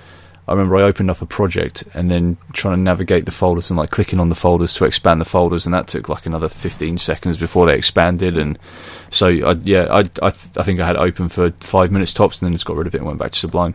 [0.47, 3.77] I remember I opened up a project and then trying to navigate the folders and
[3.77, 6.97] like clicking on the folders to expand the folders, and that took like another 15
[6.97, 8.37] seconds before they expanded.
[8.37, 8.57] And
[9.09, 12.13] so, I, yeah, I, I, th- I think I had it open for five minutes
[12.13, 13.73] tops, and then just got rid of it and went back to Sublime.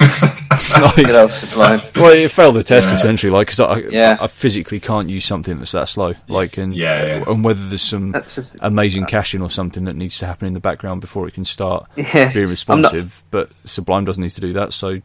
[0.00, 1.82] Like- Good old Sublime.
[1.96, 2.94] well, it failed the test Yeah.
[2.96, 4.16] essentially, like because I, Yeah.
[4.20, 7.24] I physically can't use something that's that slow, like and Yeah, yeah.
[7.30, 10.48] and whether there's some That's a- amazing uh, caching or something that needs to happen
[10.48, 12.04] in the background before it can start Yeah.
[12.12, 13.24] being I'm not, responsive.
[13.30, 15.02] But Sublime doesn't need to do that, so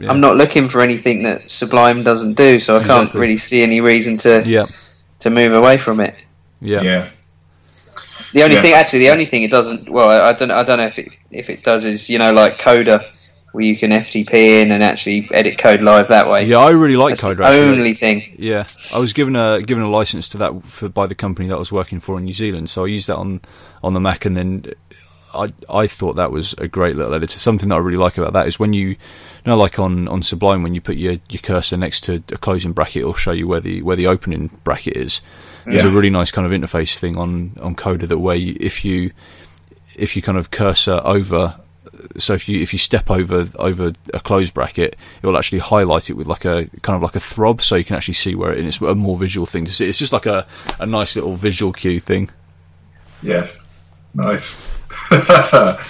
[0.00, 0.10] yeah.
[0.10, 3.80] I'm not looking for anything that Sublime doesn't do, so I can't really see any
[3.80, 4.66] reason to Yeah,
[5.20, 6.14] to move away from it.
[6.60, 7.08] yeah, Yeah.
[8.32, 8.62] The only Yeah.
[8.62, 9.88] thing, actually, the only thing it doesn't.
[9.88, 10.50] Well, I, I don't.
[10.52, 13.04] I don't know if it if it does is you know like Coda,
[13.52, 16.44] where you can FTP in and actually edit code live that way.
[16.46, 17.36] Yeah, I really like That's Coda.
[17.38, 17.68] the actually.
[17.78, 18.36] only thing.
[18.38, 21.56] Yeah, I was given a given a license to that for, by the company that
[21.56, 23.40] I was working for in New Zealand, so I used that on
[23.82, 24.64] on the Mac, and then
[25.34, 27.38] I I thought that was a great little editor.
[27.38, 28.96] Something that I really like about that is when you, you
[29.46, 32.72] know, like on, on Sublime, when you put your, your cursor next to a closing
[32.72, 35.20] bracket, it'll show you where the where the opening bracket is.
[35.66, 39.12] There's a really nice kind of interface thing on on Coda that way if you
[39.94, 41.60] if you kind of cursor over
[42.16, 46.10] so if you if you step over over a closed bracket, it will actually highlight
[46.10, 48.52] it with like a kind of like a throb, so you can actually see where
[48.52, 48.58] it.
[48.58, 49.88] And it's a more visual thing to see.
[49.88, 50.46] It's just like a,
[50.78, 52.30] a nice little visual cue thing.
[53.22, 53.48] Yeah.
[54.14, 54.70] Nice.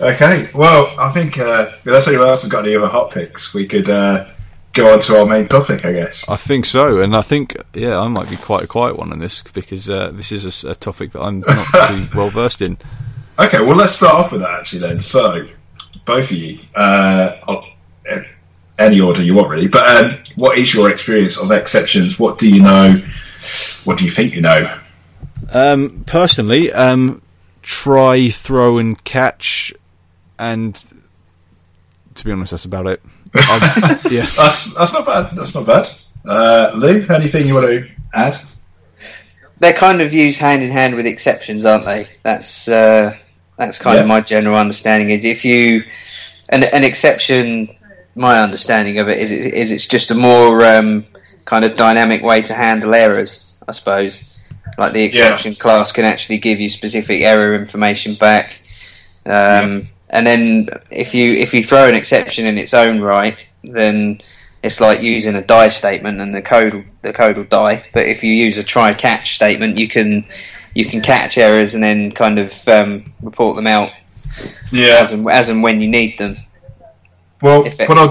[0.00, 0.50] okay.
[0.54, 3.88] Well, I think uh, unless anyone else has got any other hot picks, we could
[3.88, 4.26] uh,
[4.72, 6.28] go on to our main topic, I guess.
[6.28, 9.18] I think so, and I think yeah, I might be quite a quiet one on
[9.18, 12.78] this because uh, this is a topic that I'm not too well versed in.
[13.38, 15.00] Okay, well, let's start off with that actually then.
[15.00, 15.46] So,
[16.04, 17.66] both of you, uh, I'll-
[18.06, 18.22] eh,
[18.78, 22.18] any order you want really, but um, what is your experience of exceptions?
[22.18, 23.00] What do you know?
[23.84, 24.78] What do you think you know?
[25.50, 27.22] Um, personally, um,
[27.66, 29.74] try, throw, and catch,
[30.38, 30.80] and
[32.14, 33.02] to be honest, that's about it.
[33.34, 34.22] I'm- yeah.
[34.36, 35.36] That's that's not bad.
[35.36, 35.88] That's not bad.
[36.24, 38.40] Uh, Lou, anything you want to add?
[39.58, 42.08] They're kind of used hand in hand with exceptions, aren't they?
[42.22, 43.16] That's uh,
[43.56, 45.10] that's kind of my general understanding.
[45.10, 45.82] Is if you
[46.50, 47.74] an an exception,
[48.14, 51.04] my understanding of it is is it's just a more um,
[51.46, 54.36] kind of dynamic way to handle errors, I suppose.
[54.78, 58.60] Like the exception class can actually give you specific error information back.
[59.24, 64.20] Um, And then if you if you throw an exception in its own right, then
[64.62, 67.84] it's like using a die statement, and the code will- the code will die.
[67.92, 70.24] But if you use a try catch statement, you can
[70.74, 73.90] you can catch errors and then kind of um, report them out
[75.00, 76.36] as and, as and when you need them.
[77.42, 78.08] Well, what I'll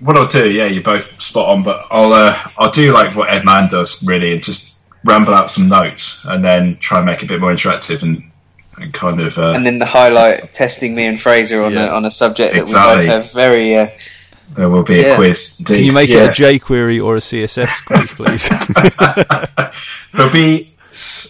[0.00, 3.30] what I'll do, yeah, you're both spot on, but I'll uh, I'll do like what
[3.30, 4.73] Edd Mann does really, and just
[5.04, 8.30] ramble out some notes, and then try and make it a bit more interactive and
[8.78, 11.90] and kind of uh, And then the highlight testing me and Fraser on Yeah.
[11.90, 13.04] a, on a subject that Exactly.
[13.04, 13.76] we both have very.
[13.76, 13.86] Uh,
[14.54, 15.14] there will be a Yeah.
[15.16, 15.62] quiz.
[15.64, 16.24] Can you make yeah.
[16.24, 18.48] it a jQuery or a CSS quiz, please?
[20.12, 20.72] There'll be,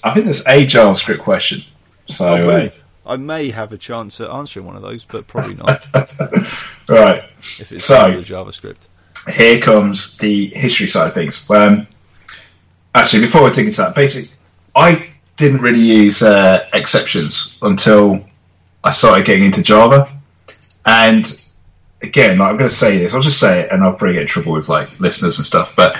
[0.04, 1.60] I think there's a JavaScript question.
[2.06, 2.70] So Oh, uh,
[3.06, 5.84] I may have a chance at answering one of those, but probably not
[6.88, 7.24] right,
[7.60, 8.88] if it's So- so, JavaScript.
[9.34, 11.48] here comes the history side of things.
[11.50, 11.86] Um,
[12.94, 14.36] actually, before I dig into that, basically,
[14.74, 18.24] I didn't really use uh, exceptions until
[18.82, 20.08] I started getting into Java.
[20.86, 21.40] And
[22.02, 24.22] again, like, I'm going to say this, I'll just say it, and I'll probably get
[24.22, 25.74] in trouble with like listeners and stuff.
[25.74, 25.98] But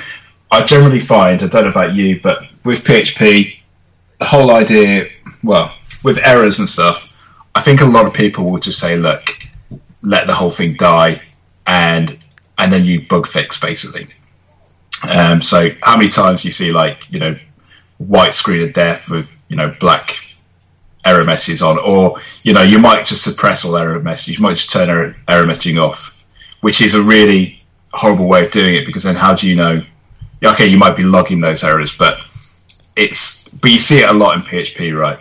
[0.50, 3.58] I generally find, I don't know about you, but with PHP,
[4.18, 5.08] the whole idea,
[5.42, 7.16] well, with errors and stuff,
[7.54, 9.36] I think a lot of people will just say, look,
[10.02, 11.22] let the whole thing die,
[11.66, 12.18] and
[12.58, 14.08] and then you bug fix basically.
[15.10, 17.38] Um, so how many times you see like you know
[17.98, 20.34] white screen of death with you know black
[21.04, 24.38] error messages on, or you know, you might just suppress all error messages.
[24.38, 26.24] You might just turn error, error messaging off,
[26.60, 29.84] which is a really horrible way of doing it because then how do you know?
[30.44, 32.20] Okay, you might be logging those errors, but
[32.96, 35.18] it's but you see it a lot in PHP, right?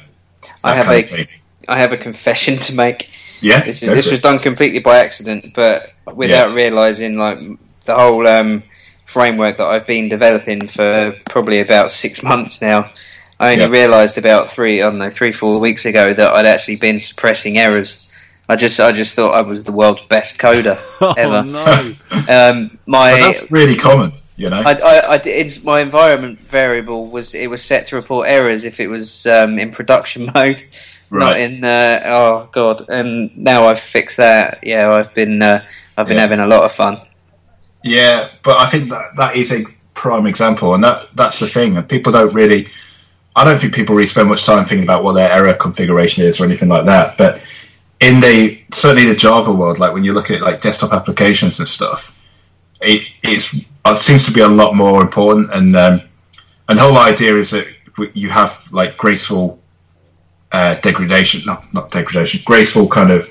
[0.64, 1.28] I have a.
[1.70, 3.10] I have a confession to make.
[3.40, 3.64] yeah.
[3.64, 7.40] This is, this was done completely by accident, but without realizing like
[7.86, 8.64] the whole um,
[9.06, 12.92] framework that I've been developing for probably about six months now.
[13.40, 13.70] I only Yeah.
[13.72, 17.58] realized about three, I don't know, three, four weeks ago that I'd actually been suppressing
[17.58, 18.08] errors.
[18.48, 20.78] I just, I just thought I was the world's best coder
[21.18, 21.38] ever.
[21.38, 21.94] Oh no!
[22.30, 24.62] Um, my, But that's really common, you know.
[24.66, 28.64] I, I, I did, it's, my environment variable was it was set to report errors
[28.66, 30.64] if it was um, in production mode,
[31.12, 31.42] not right.
[31.42, 31.64] in.
[31.64, 32.86] Uh, oh god!
[32.90, 34.60] And now I've fixed that.
[34.64, 35.64] Yeah, I've been uh,
[35.98, 36.22] I've been Yeah.
[36.22, 37.02] having a lot of fun.
[37.84, 39.64] Yeah, but I think that that is a
[39.94, 41.78] prime example, and that that's the thing.
[41.78, 42.70] And people don't really.
[43.36, 46.40] I don't think people really spend much time thinking about what their error configuration is
[46.40, 47.18] or anything like that.
[47.18, 47.42] But
[48.00, 51.68] in the certainly the Java world, like when you look at like desktop applications and
[51.68, 52.24] stuff,
[52.82, 55.52] it it seems to be a lot more important.
[55.52, 56.02] And um,
[56.70, 57.68] and the whole idea is that
[58.14, 59.60] you have like graceful
[60.54, 63.30] uh, degradation, not not degradation, graceful kind of.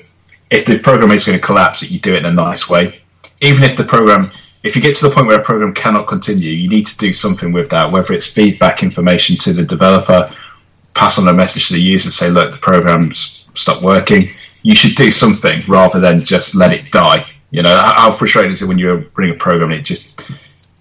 [0.51, 3.01] If the program is going to collapse, that you do it in a nice way
[3.43, 4.31] even if the program
[4.63, 7.13] if you get to the point where a program cannot continue you need to do
[7.13, 10.33] something with that whether it's feedback information to the developer
[10.93, 14.33] pass on a message to the user say look the program's stopped working.
[14.61, 17.25] You should do something rather than just let it die.
[17.51, 20.21] You know how, frustrating is it when you bring a program and it just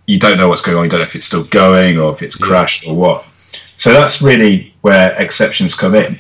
[0.07, 2.22] you don't know what's going on you don't know if it's still going or if
[2.22, 3.24] it's crashed or what.
[3.76, 6.18] So that's really where exceptions come in.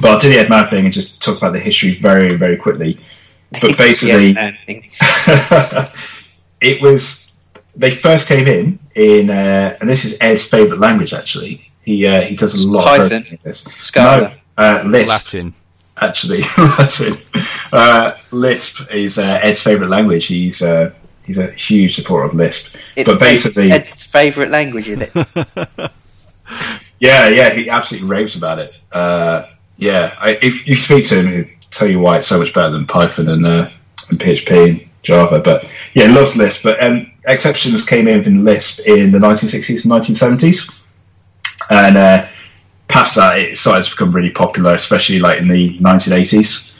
[0.00, 3.00] But I'll do the Ed thing and just talk about the history very, very quickly.
[3.60, 4.52] But basically, Yeah.
[6.60, 7.36] it was
[7.74, 11.70] they first came in in uh, and this is Ed's favorite language actually.
[11.84, 13.08] He uh, he does a lot of Python.
[13.08, 13.60] programming in this.
[13.80, 14.20] Scala.
[14.20, 15.54] No, uh, Lisp Latin.
[15.98, 16.42] actually.
[16.58, 17.14] Latin.
[17.72, 20.26] Uh, Lisp is uh, Ed's favorite language.
[20.26, 20.92] He's uh,
[21.24, 22.76] he's a huge supporter of Lisp.
[22.96, 25.10] It's but basically, Ed's favourite language, is it?
[26.98, 28.74] yeah, yeah, he absolutely raves about it.
[28.90, 29.46] Uh,
[29.76, 32.70] yeah, I, if you speak to him, he'll tell you why it's so much better
[32.70, 33.70] than Python and, uh,
[34.08, 35.40] and PHP and Java.
[35.40, 36.62] But yeah, loves Lisp.
[36.62, 40.82] But um, exceptions came in in Lisp in the 1960s and 1970s,
[41.70, 42.26] and uh,
[42.88, 46.76] past that, it started to become really popular, especially like in the 1980s.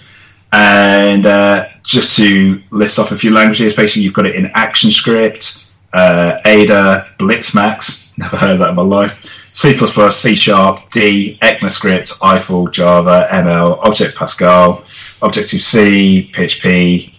[0.52, 5.72] And uh, just to list off a few languages, basically you've got it in ActionScript,
[5.92, 12.22] uh, Ada, Blitzmax, never heard of that in my life, C++, C Sharp, D, ECMAScript,
[12.22, 14.84] Eiffel, Java, ML, Object Pascal,
[15.22, 17.14] Objective-C, PHP,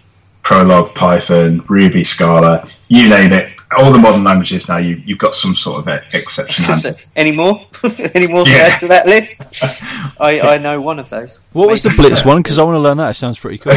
[0.47, 3.51] Prolog, Python, Ruby, Scala, you name it.
[3.77, 6.95] All the modern languages now, you, you've got some sort of e- exception handling.
[7.17, 7.67] Any more?
[8.15, 8.69] Any more to Yeah.
[8.71, 9.41] add to that list?
[10.21, 11.37] I, I know one of those.
[11.51, 12.37] What was the Blitz one?
[12.41, 13.09] Because I want to learn that.
[13.09, 13.73] It sounds pretty cool.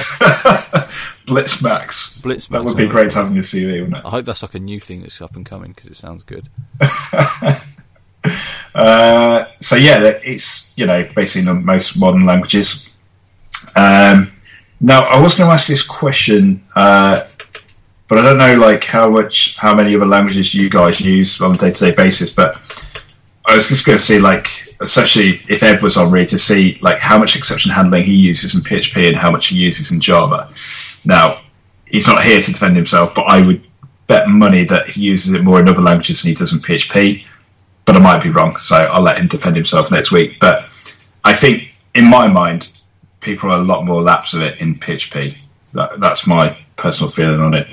[1.26, 2.22] Blitzmax.
[2.22, 2.48] Blitz.
[2.48, 2.62] Max.
[2.62, 4.04] That would be great to have on your CV, wouldn't it?
[4.04, 6.48] I hope that's like a new thing that's up and coming because it sounds good.
[8.74, 12.90] Uh, so yeah, it's you know basically the most modern languages.
[13.74, 14.30] Um,
[14.80, 17.24] now I was going to ask this question, uh,
[18.08, 21.54] but I don't know like how much, how many other languages you guys use on
[21.54, 22.32] a day-to-day basis.
[22.32, 22.60] But
[23.44, 26.78] I was just going to see like, especially if Ed was on read to see
[26.80, 30.00] like how much exception handling he uses in PHP and how much he uses in
[30.00, 30.52] Java.
[31.04, 31.42] Now
[31.86, 33.66] he's not here to defend himself, but I would
[34.06, 37.24] bet money that he uses it more in other languages than he does in PHP
[37.90, 40.38] but I might be wrong, so I'll let him defend himself next week.
[40.38, 40.68] But
[41.24, 42.68] I think, in my mind,
[43.20, 45.36] people are a lot more laps of it in PHP.
[45.72, 47.68] That, that's my personal feeling on it.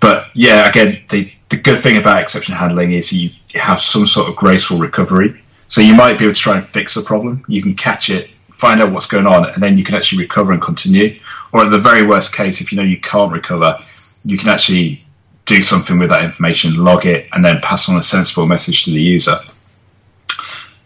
[0.00, 4.28] But yeah, again, the, the good thing about exception handling is you have some sort
[4.28, 5.42] of graceful recovery.
[5.66, 7.44] So you might be able to try and fix the problem.
[7.48, 10.52] You can catch it, find out what's going on, and then you can actually recover
[10.52, 11.20] and continue.
[11.52, 13.78] Or at the very worst case, if you know you can't recover,
[14.24, 15.04] you can actually
[15.44, 18.90] do something with that information, log it, and then pass on a sensible message to
[18.90, 19.36] the user.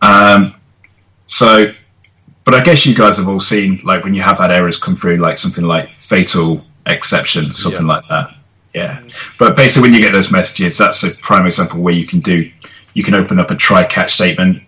[0.01, 0.55] Um,
[1.27, 1.73] so,
[2.45, 4.97] but I guess you guys have all seen like when you have had errors come
[4.97, 8.35] through, like something like fatal exception, something like that.
[8.75, 9.01] Yeah.
[9.39, 12.51] But basically, when you get those messages, that's a prime example where you can do,
[12.95, 14.63] you can open up a try catch statement.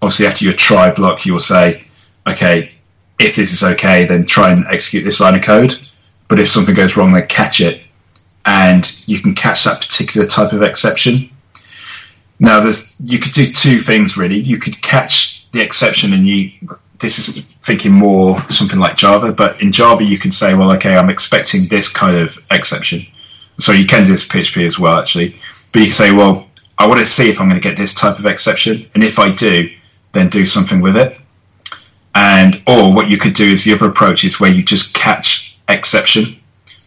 [0.00, 1.84] Obviously, after your try block, you will say,
[2.26, 2.72] okay,
[3.18, 5.88] if this is okay, then try and execute this line of code.
[6.28, 7.84] But if something goes wrong, then catch it
[8.44, 11.30] and you can catch that particular type of exception.
[12.38, 14.38] Now, there's you could do two things really.
[14.38, 16.50] You could catch the exception, and you
[17.02, 20.96] this is thinking more something like Java, but in Java you can say, well, okay,
[20.96, 23.02] I'm expecting this kind of exception.
[23.58, 25.36] So you can do this PHP as well, actually.
[25.72, 26.48] But you can say, well,
[26.78, 29.18] I want to see if I'm going to get this type of exception, and if
[29.18, 29.70] I do,
[30.12, 31.18] then do something with it.
[32.14, 35.58] and or what you could do is the other approach is where you just catch
[35.68, 36.24] exception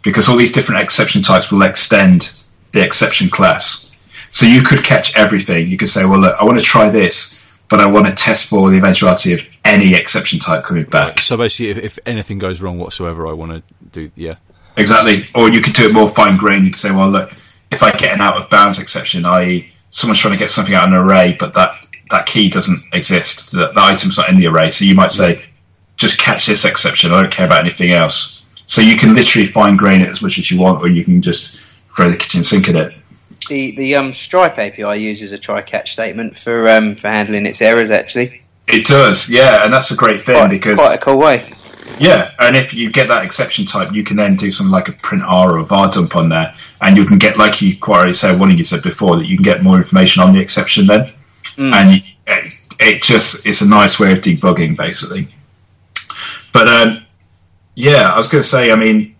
[0.03, 2.31] because all these different exception types will extend
[2.73, 3.91] the exception class.
[4.29, 5.67] So you could catch everything.
[5.67, 8.47] You could say, well, look, I want to try this, but I want to test
[8.47, 11.19] for the eventuality of any exception type coming back.
[11.19, 14.35] So basically, if, if anything goes wrong whatsoever, I want to do yeah.
[14.77, 15.27] Exactly.
[15.33, 16.65] Or you could do it more fine grained.
[16.65, 17.33] You could say, well, look,
[17.71, 20.87] if I get an out of bounds exception, i.e., someone's trying to get something out
[20.87, 21.75] of an array, but that,
[22.09, 24.69] that key doesn't exist, the, the item's not in the array.
[24.71, 25.45] So you might say,
[25.95, 27.11] just catch this exception.
[27.11, 28.43] I don't care about anything else.
[28.65, 31.21] So you can literally fine grain it as much as you want, or you can
[31.21, 32.93] just throw the kitchen sink at it.
[33.47, 37.61] The the um, Stripe API uses a try catch statement for um, for handling its
[37.61, 37.91] errors.
[37.91, 41.53] Actually, It does, yeah, and that's a great thing quite, because quite a cool way.
[41.99, 44.93] Yeah, and if you get that exception type, you can then do something like a
[44.93, 47.97] print R or a var dump on there, and you can get, like you quite
[47.97, 50.39] already said, one of you said before, that you can get more information on the
[50.39, 51.13] exception then,
[51.57, 55.29] and it, it just it's a nice way of debugging basically.
[56.51, 57.05] But um,
[57.75, 59.15] yeah, I was going to say, I mean,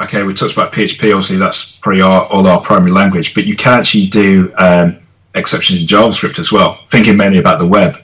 [0.00, 1.12] okay, we talked about PHP.
[1.12, 4.98] Obviously, that's probably our, all our primary language, but you can actually do um,
[5.34, 6.84] exceptions in JavaScript as well.
[6.90, 7.98] Thinking mainly about the web,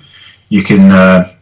[0.53, 0.93] you can.
[0.93, 1.33] Uh,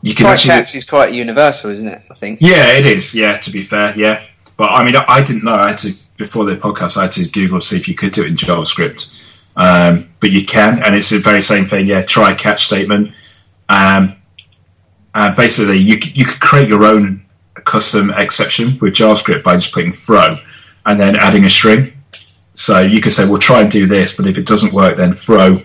[0.00, 2.02] you can Try actually catch is quite universal, isn't it?
[2.10, 2.38] I think.
[2.40, 3.14] yeah, it is.
[3.14, 4.24] Yeah, to be fair, yeah.
[4.56, 5.54] But I mean, I, I didn't know.
[5.54, 6.96] I had to before the podcast.
[6.96, 9.22] I had to Google to see if you could do it in JavaScript.
[9.54, 11.86] Um, but you can, and it's the very same thing.
[11.86, 13.12] Yeah, try catch statement.
[13.68, 14.16] Um,
[15.14, 17.26] and basically, you you could create your own
[17.66, 20.38] custom exception with JavaScript by just putting throw
[20.86, 21.92] and then adding a string.
[22.54, 25.12] So you could say, "Well, try and do this," but if it doesn't work, then
[25.12, 25.62] throw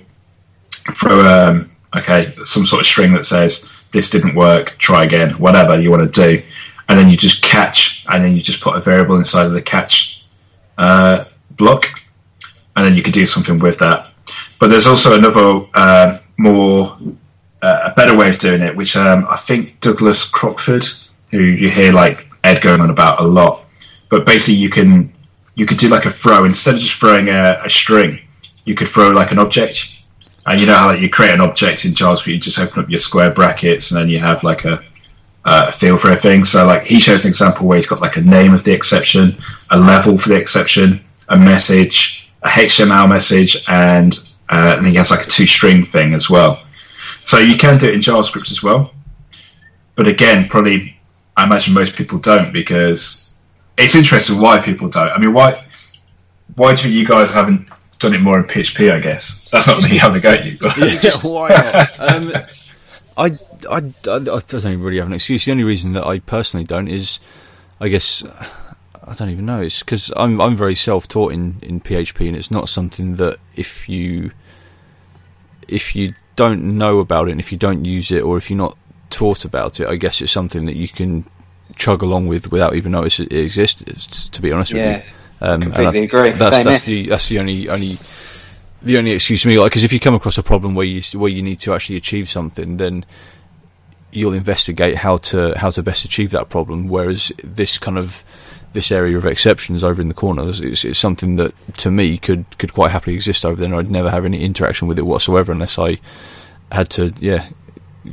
[0.91, 4.77] throw um, okay some sort of string that says this didn't work.
[4.77, 5.31] Try again.
[5.31, 6.43] Whatever you want to do,
[6.89, 9.61] and then you just catch, and then you just put a variable inside of the
[9.61, 10.25] catch
[10.77, 12.03] uh, block,
[12.75, 14.11] and then you could do something with that.
[14.59, 16.97] But there's also another uh, more
[17.61, 20.85] uh, a better way of doing it, which um, I think Douglas Crockford,
[21.31, 23.65] who you hear like Ed going on about a lot,
[24.09, 25.13] but basically you can
[25.55, 28.19] you could do like a throw instead of just throwing a, a string,
[28.65, 30.03] you could throw like an object.
[30.47, 32.89] And you know how like, you create an object in JavaScript, you just open up
[32.89, 34.81] your square brackets, and then you have like a
[35.43, 36.45] uh, field for a thing.
[36.45, 39.37] So like he shows an example where he's got like a name of the exception,
[39.71, 44.17] a level for the exception, a message, a HTML message, and
[44.49, 46.63] uh, and he has like a two string thing as well.
[47.23, 48.93] So you can do it in JavaScript as well.
[49.95, 50.97] But again, probably
[51.35, 53.33] I imagine most people don't because
[53.77, 55.09] it's interesting why people don't.
[55.09, 55.65] I mean, why
[56.55, 57.67] why do you guys haven't
[57.99, 58.91] done it more in PHP?
[58.91, 60.57] I guess that's not me having a go at you.
[60.59, 61.99] But yeah, why not?
[61.99, 62.33] Um,
[63.17, 63.25] I,
[63.69, 63.77] I,
[64.09, 65.45] I, I don't really have an excuse.
[65.45, 67.19] The only reason that I personally don't is,
[67.79, 68.23] I guess,
[69.03, 69.61] I don't even know.
[69.61, 73.87] It's because I'm I'm very self-taught in, in PHP, and it's not something that if
[73.89, 74.31] you
[75.67, 78.57] if you don't know about it, and if you don't use it, or if you're
[78.57, 78.77] not
[79.09, 81.25] taught about it, I guess it's something that you can
[81.75, 84.29] chug along with without even noticing it exists.
[84.29, 85.11] To be honest Yeah, with you,
[85.41, 86.29] um, completely I- agree.
[86.31, 87.03] That's Same that's here.
[87.03, 87.97] the that's the only only
[88.81, 89.59] the only excuse for me.
[89.59, 91.97] Like, because if you come across a problem where you where you need to actually
[91.97, 93.05] achieve something, then
[94.11, 96.87] you'll investigate how to how to best achieve that problem.
[96.87, 98.23] Whereas this kind of
[98.73, 102.17] this area of exceptions over in the corner, it's, it's, it's something that to me
[102.17, 103.65] could could quite happily exist over there.
[103.65, 105.97] and I'd never have any interaction with it whatsoever unless I
[106.71, 107.47] had to, yeah,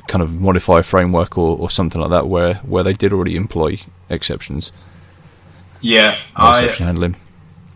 [0.09, 3.37] kind of modify a framework or, or something like that where where they did already
[3.37, 4.73] employ exceptions,
[5.85, 7.17] yeah, I, exception handling.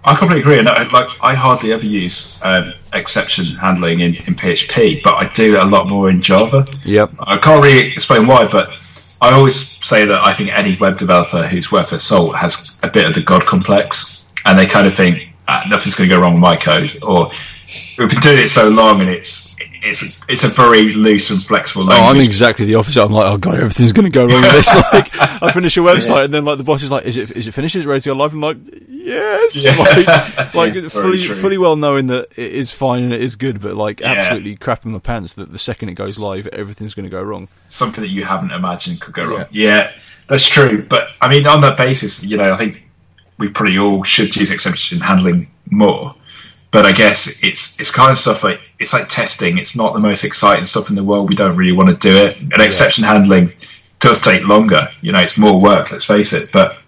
[0.04, 0.58] I completely agree.
[0.58, 5.30] And I, like, I hardly ever use um, exception handling in, in PHP, but I
[5.32, 6.66] do it a lot more in Java.
[6.84, 7.12] Yep.
[7.20, 8.74] I can't really explain why, but
[9.20, 12.88] I always say that I think any web developer who's worth their salt has a
[12.88, 16.20] bit of the God complex, and they kind of think ah, nothing's going to go
[16.20, 17.30] wrong with my code, or
[17.98, 19.47] we've been doing it so long, and it's
[19.82, 23.02] it's it's a very loose and flexible Oh, I'm exactly the opposite.
[23.04, 24.68] I'm like, oh god, everything's going to go wrong with this.
[24.92, 25.10] Like,
[25.42, 27.52] I finish a website, and then like the boss is like, "Is it is it
[27.52, 27.76] finished?
[27.76, 28.56] Is it ready to go live?" I'm like,
[28.88, 29.76] "Yes." Yeah.
[30.38, 31.34] Like, like Very fully true.
[31.34, 34.12] fully well knowing that it is fine and it is good, but like Yeah.
[34.12, 37.48] absolutely crapping my pants that the second it goes live, everything's going to go wrong.
[37.68, 39.46] something that you haven't imagined could go wrong.
[39.50, 39.92] Yeah,
[40.26, 40.82] that's true.
[40.86, 42.82] But I mean, on that basis, you know, I think
[43.38, 46.14] we probably all should use exception handling more.
[46.70, 49.56] But I guess it's it's kind of stuff like it's like testing.
[49.58, 51.28] It's not the most exciting stuff in the world.
[51.28, 52.36] We don't really want to do it.
[52.38, 53.52] And exception handling
[54.00, 54.88] does take longer.
[55.00, 55.90] You know, it's more work.
[55.90, 56.50] Let's face it.
[56.52, 56.78] But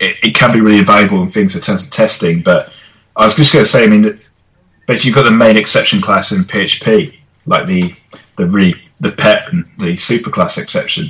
[0.00, 2.42] it, it can be really valuable in things in terms of testing.
[2.42, 2.72] But
[3.14, 4.28] I was just going to say, I mean, that-
[4.86, 7.14] but you've got the main exception class in PHP,
[7.46, 7.94] like the
[8.36, 11.06] the re, the pet and the superclass exception,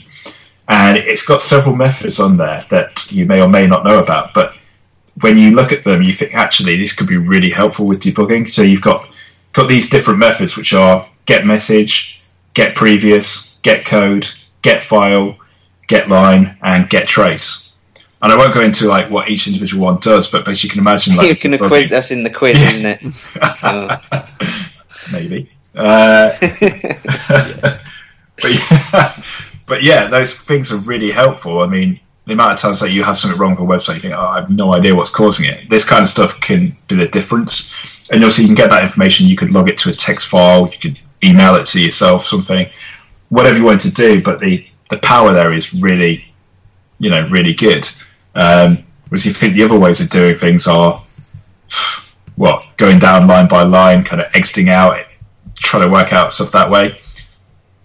[0.69, 4.35] and it's got several methods on there that you may or may not know about.
[4.35, 4.55] But
[5.21, 8.51] when you look at them, you think actually this could be really helpful with debugging.
[8.51, 9.09] So you've got
[9.53, 12.23] got these different methods, which are get message,
[12.55, 14.29] get previous, get code,
[14.63, 15.37] get file,
[15.87, 17.75] get line, and get trace.
[18.23, 20.81] And I won't go into like what each individual one does, but basically you can
[20.81, 21.91] imagine like you can debugging- quiz.
[21.91, 23.01] That's in the quiz, isn't it?
[23.65, 24.25] Oh.
[25.13, 25.51] maybe.
[25.75, 26.31] Uh,
[28.41, 29.23] but yeah,
[29.67, 31.61] but yeah, those things are really helpful.
[31.61, 34.01] I mean, the amount of times that you have something wrong with a website, you
[34.01, 35.69] think, oh, I have no idea what's causing it.
[35.69, 37.75] This kind of stuff can do the difference.
[38.11, 39.27] And also, you can get that information.
[39.27, 40.71] You could log it to a text file.
[40.73, 42.71] You could email it to yourself, something,
[43.29, 44.23] whatever you want to do.
[44.23, 46.27] But the the power there is really,
[46.99, 47.89] you know, really good.
[48.35, 51.03] Um, whereas you think the other ways of doing things are,
[52.37, 54.99] what, going down line by line, kind of exiting out,
[55.57, 57.01] trying to work out stuff that way.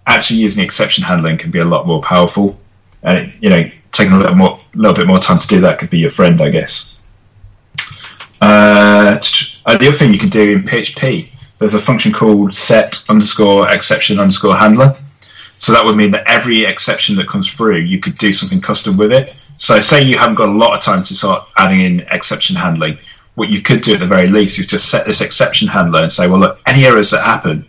[0.06, 2.58] Actually, using exception handling can be a lot more powerful,
[3.02, 5.78] and it, you know, taking a little more, little bit more time to do that
[5.78, 7.00] could be your friend, I guess.
[8.40, 9.18] Uh,
[9.66, 13.68] uh, the other thing you can do in PHP, there's a function called set underscore
[13.68, 14.96] exception underscore handler.
[15.56, 18.96] So that would mean that every exception that comes through, you could do something custom
[18.96, 19.34] with it.
[19.56, 22.98] So say you haven't got a lot of time to start adding in exception handling.
[23.34, 26.12] What you could do at the very least is just set this exception handler and
[26.12, 27.66] say, well, look, any errors that happen,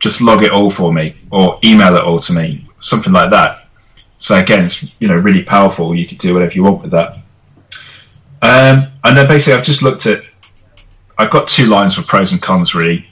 [0.00, 3.59] just log it all for me or email it all to me, something like that.
[4.20, 5.94] So again, it's you know really powerful.
[5.94, 7.14] You could do whatever you want with that.
[8.42, 10.20] Um, and then basically, I've just looked at.
[11.16, 13.06] I've got two lines for pros and cons really,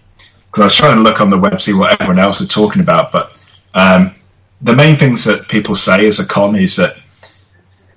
[0.46, 2.82] because I was trying to look on the web see what everyone else was talking
[2.82, 3.10] about.
[3.10, 3.32] But
[3.72, 4.14] um,
[4.60, 6.92] the main things that people say as a con is that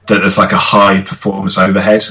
[0.07, 2.03] that there's like a high performance overhead.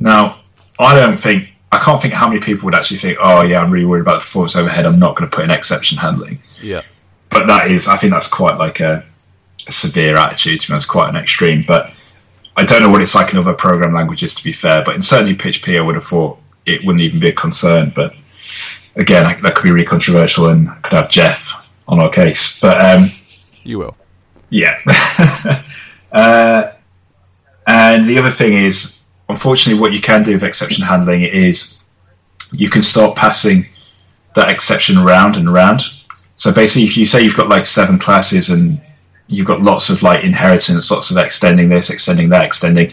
[0.00, 0.40] Now,
[0.78, 3.70] I don't think I can't think how many people would actually think, oh yeah, I'm
[3.70, 4.86] really worried about the performance overhead.
[4.86, 6.82] I'm not going to put in exception handling Yeah.
[7.30, 9.04] but that is, I think that's quite like a,
[9.66, 10.60] a severe attitude.
[10.60, 11.64] To me, that's quite an extreme.
[11.66, 11.92] But
[12.56, 14.84] I don't know what it's like in other program languages, to be fair.
[14.84, 17.92] But in certainly PHP, I would have thought it wouldn't even be a concern.
[17.94, 18.14] But
[18.96, 22.58] again, that that could be really controversial, and I could have Jeff on our case.
[22.60, 23.08] But um,
[23.62, 23.96] You will.
[24.50, 24.78] yeah.
[26.12, 26.72] uh,
[27.66, 31.82] and the other thing is, unfortunately, what you can do with exception handling is
[32.52, 33.66] you can start passing
[34.34, 35.82] that exception around and around.
[36.36, 38.80] So basically, if you say you've got like seven classes and
[39.28, 42.92] you've got lots of like inheritance, lots of extending this, extending that, extending,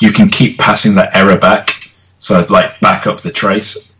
[0.00, 1.90] you can keep passing that error back.
[2.18, 3.96] So like back up the trace,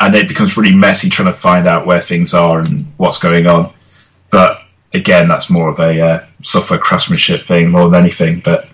[0.00, 3.46] and it becomes really messy trying to find out where things are and what's going
[3.46, 3.72] on.
[4.30, 4.62] But
[4.92, 8.40] again, that's more of a uh, software craftsmanship thing more than anything.
[8.40, 8.68] But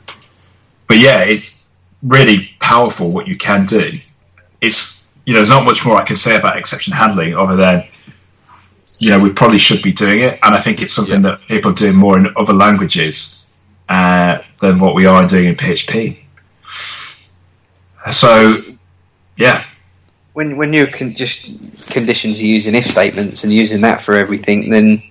[0.87, 1.67] but yeah, it's
[2.03, 4.01] really powerful what you can do.
[4.61, 7.87] It's you know, there's not much more I can say about exception handling other than
[9.03, 11.73] you know we probably should be doing it, and I think it's something that people
[11.73, 13.45] are doing more in other languages
[13.89, 16.19] uh, than what we are doing in PHP.
[18.13, 18.55] So
[19.37, 19.65] yeah,
[20.35, 21.51] when when you're con- just
[21.91, 25.03] conditions are using if statements and using that for everything, then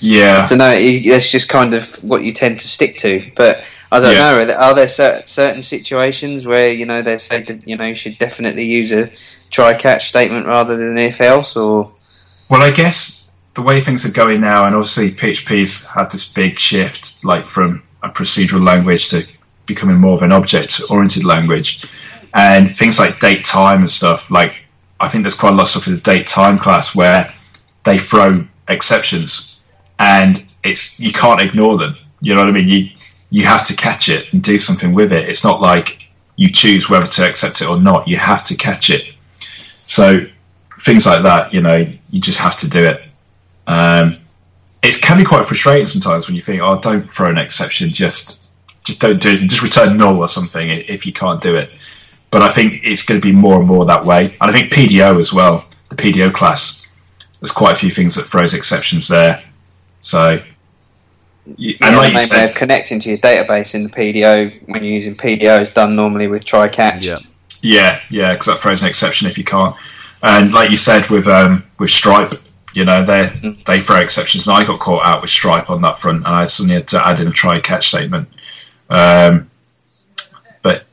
[0.00, 0.72] yeah, I don't know.
[0.72, 3.28] You, that's just kind of what you tend to stick to.
[3.34, 4.18] But I don't Yeah.
[4.18, 4.42] know.
[4.42, 7.86] Are there, are there cer- certain situations where you know they say that you know
[7.86, 9.10] you should definitely use a
[9.50, 11.92] try catch statement rather than if else, or
[12.48, 13.21] Well, I guess
[13.54, 17.82] the way things are going now, and obviously PHP's had this big shift, like from
[18.02, 19.26] a procedural language to
[19.66, 21.84] becoming more of an object-oriented language,
[22.34, 24.30] and things like date time and stuff.
[24.30, 24.54] Like,
[25.00, 27.34] I think there's quite a lot of stuff in the date time class where
[27.84, 29.60] they throw exceptions,
[29.98, 31.96] and it's you can't ignore them.
[32.20, 32.68] You know what I mean?
[32.68, 32.90] You
[33.32, 35.26] you have to catch it and do something with it.
[35.26, 38.06] It's not like you choose whether to accept it or not.
[38.06, 39.14] You have to catch it.
[39.86, 40.26] So
[40.80, 43.02] things like that, you know, you just have to do it.
[43.72, 44.16] Um,
[44.82, 47.90] it can be quite frustrating sometimes when you think, "Oh, don't throw an exception.
[47.90, 48.48] Just,
[48.84, 49.48] just don't do it.
[49.48, 51.70] Just return null or something if you can't do it."
[52.30, 54.72] But I think it's going to be more and more that way, and I think
[54.72, 55.66] PDO as well.
[55.90, 56.88] The PDO class,
[57.40, 59.42] there's quite a few things that throws exceptions there.
[60.00, 60.42] So,
[61.56, 63.82] you- and yeah, like the you main way said, of connecting to your database in
[63.84, 67.02] the PDO when you're using PDO is done normally with try catch.
[67.04, 67.18] Yeah.
[67.60, 69.76] Yeah, yeah, because that throws an exception if you can't.
[70.22, 72.34] And like you said with um, with Stripe,
[72.74, 75.98] you know they they throw exceptions, and I got caught out with Stripe on that
[75.98, 78.28] front, and I suddenly had to add in a try catch statement.
[78.88, 79.50] Um,
[80.62, 80.84] but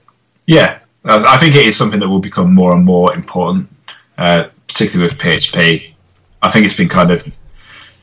[0.45, 3.69] yeah, I think it is something that will become more and more important,
[4.17, 5.93] uh, particularly with PHP.
[6.41, 7.27] I think it's been kind of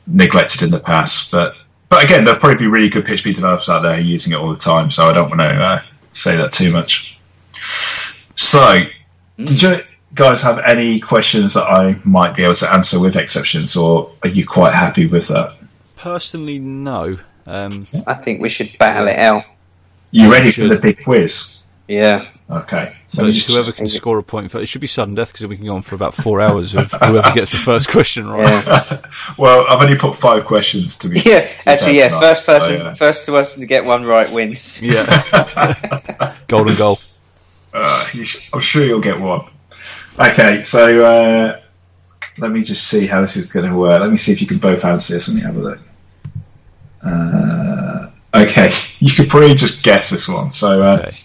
[0.05, 1.55] neglected in the past, but
[1.89, 4.59] but again, there'll probably be really good PHP developers out there using it all the
[4.59, 4.89] time.
[4.89, 7.19] So I don't want to uh, say that too much.
[8.35, 8.81] So,
[9.37, 9.81] did you
[10.17, 14.29] guys have any questions that I might be able to answer with exceptions, or are
[14.29, 15.55] you quite happy with that?
[15.95, 17.17] Personally, no.
[17.45, 19.43] Um, I think we should battle it out.
[20.11, 21.59] You ready for the big quiz?
[21.87, 22.29] Yeah.
[22.49, 22.95] Okay.
[23.13, 24.63] So Let just- whoever can score a point first.
[24.63, 26.91] It should be sudden death because we can go on for about four hours of
[26.91, 28.65] whoever gets the first question right.
[28.65, 28.99] Yeah,
[29.37, 31.19] Well, I've only put five questions to be.
[31.25, 31.49] yeah.
[31.65, 32.09] Actually, yeah.
[32.09, 32.93] tonight, First so, person, yeah.
[32.93, 34.81] first to us to get one right wins.
[34.81, 35.05] Yeah.
[36.47, 36.99] Golden goal.
[37.73, 39.47] Uh, you sh- I'm sure you'll get one.
[40.19, 41.59] Okay, so uh,
[42.37, 44.01] let me just see how this is going to work.
[44.01, 45.27] Let me see if you can both answer this.
[45.27, 45.79] Let me have a look.
[47.03, 50.49] Uh, okay, you could probably just guess this one.
[50.51, 51.17] So uh, Okay.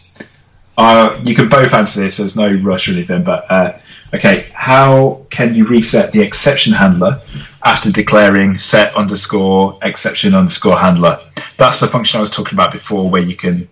[0.77, 2.19] uh, you can both answer this.
[2.19, 3.25] There's no rush or anything.
[3.25, 3.79] But uh,
[4.13, 7.23] okay, how can you reset the exception handler
[7.65, 11.19] after declaring set underscore exception underscore handler?
[11.57, 13.71] That's the function I was talking about before, where you can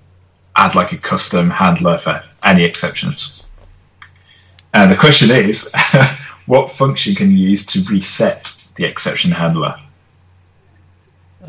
[0.57, 3.39] add like a custom handler for any exceptions.
[4.73, 5.73] And the question is,
[6.47, 9.77] what function can you use to reset the exception handler?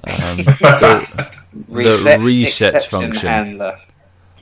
[0.04, 1.32] Um, the-
[1.68, 3.28] Reset, reset exception function.
[3.30, 3.80] handler.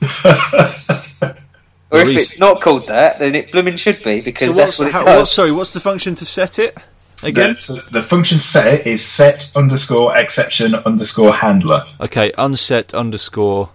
[1.90, 4.78] or if res- it's not called that, then it blooming should be because so that's
[4.78, 5.16] what's, what it how, does.
[5.16, 6.76] what, sorry, what's the function to set it?
[7.24, 7.54] Again?
[7.54, 11.84] The, so the function set is set underscore exception underscore handler.
[12.00, 13.70] Okay, unset underscore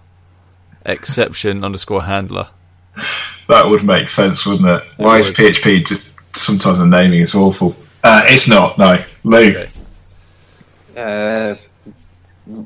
[0.84, 2.48] exception underscore handler.
[3.48, 4.82] That would make sense, wouldn't it?
[4.96, 5.28] Why is.
[5.30, 7.76] PHP just sometimes the naming is awful?
[8.02, 8.76] Uh, it's not.
[8.76, 9.38] No, Lou.
[9.50, 9.70] Okay.
[10.96, 11.54] uh,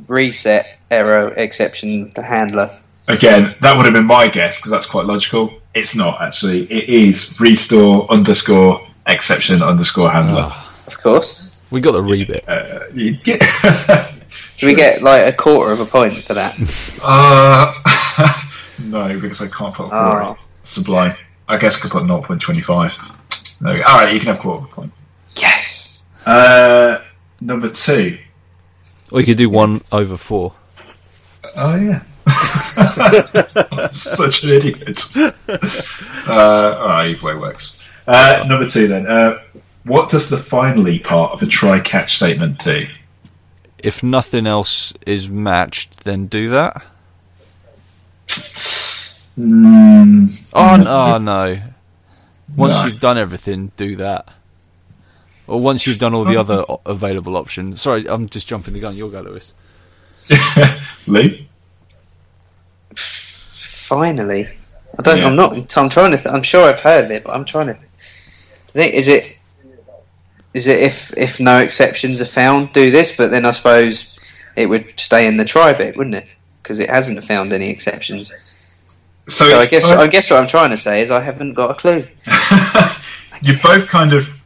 [0.08, 2.70] reset error exception the handler.
[3.08, 5.52] Again, that would have been my guess because that's quite logical.
[5.74, 6.62] It's not actually.
[6.64, 10.48] It is restore underscore exception underscore handler.
[10.50, 10.66] Ah.
[10.86, 11.50] Of course.
[11.70, 12.48] We got the rebit.
[12.48, 13.40] Uh, you get-
[14.58, 16.54] Do we get like a quarter of a point for that?
[17.02, 17.72] uh,
[18.84, 20.22] no, because I can't put a quarter.
[20.22, 20.38] Oh.
[20.62, 21.16] Sublime.
[21.48, 23.16] I guess I could put 0.25.
[23.60, 23.86] There we go.
[23.86, 24.92] All right, you can have quarter of a point.
[25.36, 25.98] yes.
[26.26, 27.02] Uh,
[27.40, 28.18] number two.
[29.10, 30.54] Or you could do one over four.
[31.56, 32.02] Oh yeah.
[33.90, 35.02] Such an idiot.
[35.16, 37.82] Uh, all right, either way works.
[38.06, 39.06] Uh, number two then.
[39.06, 39.40] Uh,
[39.84, 42.86] what does the finally part of a try catch statement do?
[43.78, 46.82] If nothing else is matched, then do that.
[49.38, 51.60] Mm, Oh no, no.
[52.56, 52.86] Once No.
[52.86, 54.28] you've done everything, do that.
[55.46, 57.80] Or once you've done all the other available options.
[57.80, 58.96] Sorry, I'm just jumping the gun.
[58.96, 59.54] You'll go, Lewis.
[61.06, 61.38] Lou?
[63.54, 64.48] Finally.
[64.98, 65.18] I don't.
[65.18, 65.26] Yeah.
[65.26, 65.76] I'm not.
[65.76, 66.16] I'm trying to.
[66.16, 67.78] Th- I'm sure I've heard of it, but I'm trying to
[68.66, 68.94] think.
[68.94, 69.38] Is it?
[70.52, 73.14] Is it if if no exceptions are found, do this?
[73.16, 74.18] But then I suppose
[74.56, 76.26] it would stay in the try bit, wouldn't it?
[76.70, 78.32] Because it hasn't found any exceptions.
[79.26, 81.54] So, So I guess kind I guess what I'm trying to say is I haven't
[81.54, 82.06] got a clue.
[83.42, 84.40] you both kind of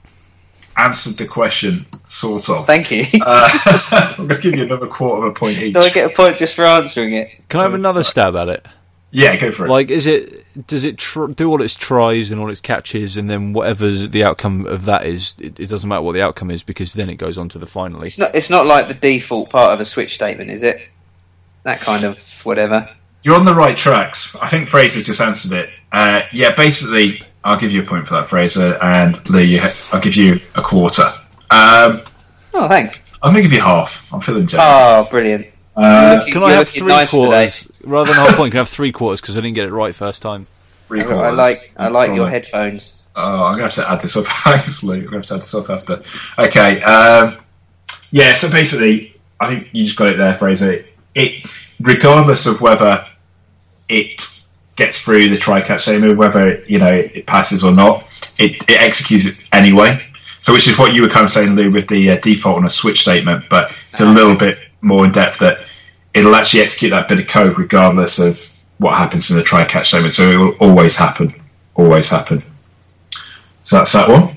[0.75, 2.65] answered the question, sort of.
[2.65, 3.05] Thank you.
[3.21, 3.51] Uh,
[4.17, 5.75] I'm going to give you another quarter of a point each.
[5.75, 7.47] Do I get a point just for answering it?
[7.51, 8.67] Can I have another stab at it?
[9.11, 9.69] Yeah, go for it.
[9.69, 10.67] Like, is it?
[10.67, 14.25] Does it tr- do all its tries and all its catches, and then whatever's the
[14.25, 17.17] outcome of that is, it, it doesn't matter what the outcome is because then it
[17.17, 18.07] goes on to the finally.
[18.07, 18.35] It's not.
[18.35, 20.89] It's not like the default part of a switch statement, is it?
[21.65, 22.89] That kind of whatever.
[23.23, 24.37] You're on the right tracks.
[24.37, 25.71] I think Fraser's just answered it.
[25.93, 29.59] Uh, yeah, basically, I'll give you a point for that, Fraser, and Lou,
[29.93, 31.05] I'll give you a quarter.
[31.51, 32.03] Um,
[32.57, 33.03] Oh, thanks.
[33.23, 34.13] I'm going to give you half.
[34.13, 34.69] I'm feeling generous.
[34.71, 35.47] Oh, brilliant.
[35.77, 38.53] uh, You're Can I have three nice quarters rather than a whole point?
[38.53, 40.47] Can I have three quarters because I didn't get it right first time?
[40.87, 41.73] three I, I like.
[41.77, 43.03] I like your headphones.
[43.17, 44.25] Oh, I'm going to have to add this up.
[44.45, 44.95] Thanks, Lou.
[44.95, 46.03] I'm going to have to add this up after.
[46.39, 46.83] Okay.
[46.83, 47.39] Um,
[48.13, 50.85] yeah, so basically, I think you just got it there, Fraser.
[51.15, 51.49] It,
[51.81, 53.07] regardless of whether
[53.89, 54.23] it
[54.77, 58.07] gets through the try catch statement, whether you know it passes or not,
[58.39, 60.01] it, it executes it anyway.
[60.41, 62.67] So, which is what you were kind of saying, Lou, with the uh, default on
[62.67, 65.61] a switch statement, but it's a little bit more in depth that
[66.13, 69.89] it'll actually execute that bit of code regardless of what happens in the try catch
[69.89, 70.15] statement.
[70.15, 71.35] So it will always happen,
[71.75, 72.43] always happen.
[73.63, 74.37] So that's that one.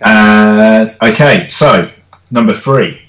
[0.00, 1.90] Uh, okay, so
[2.30, 3.02] number three.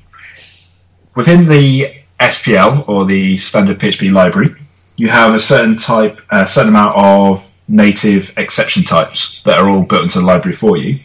[1.15, 4.55] Within the SPL or the standard PHP library,
[4.95, 9.81] you have a certain type, a certain amount of native exception types that are all
[9.83, 10.99] built into the library for you.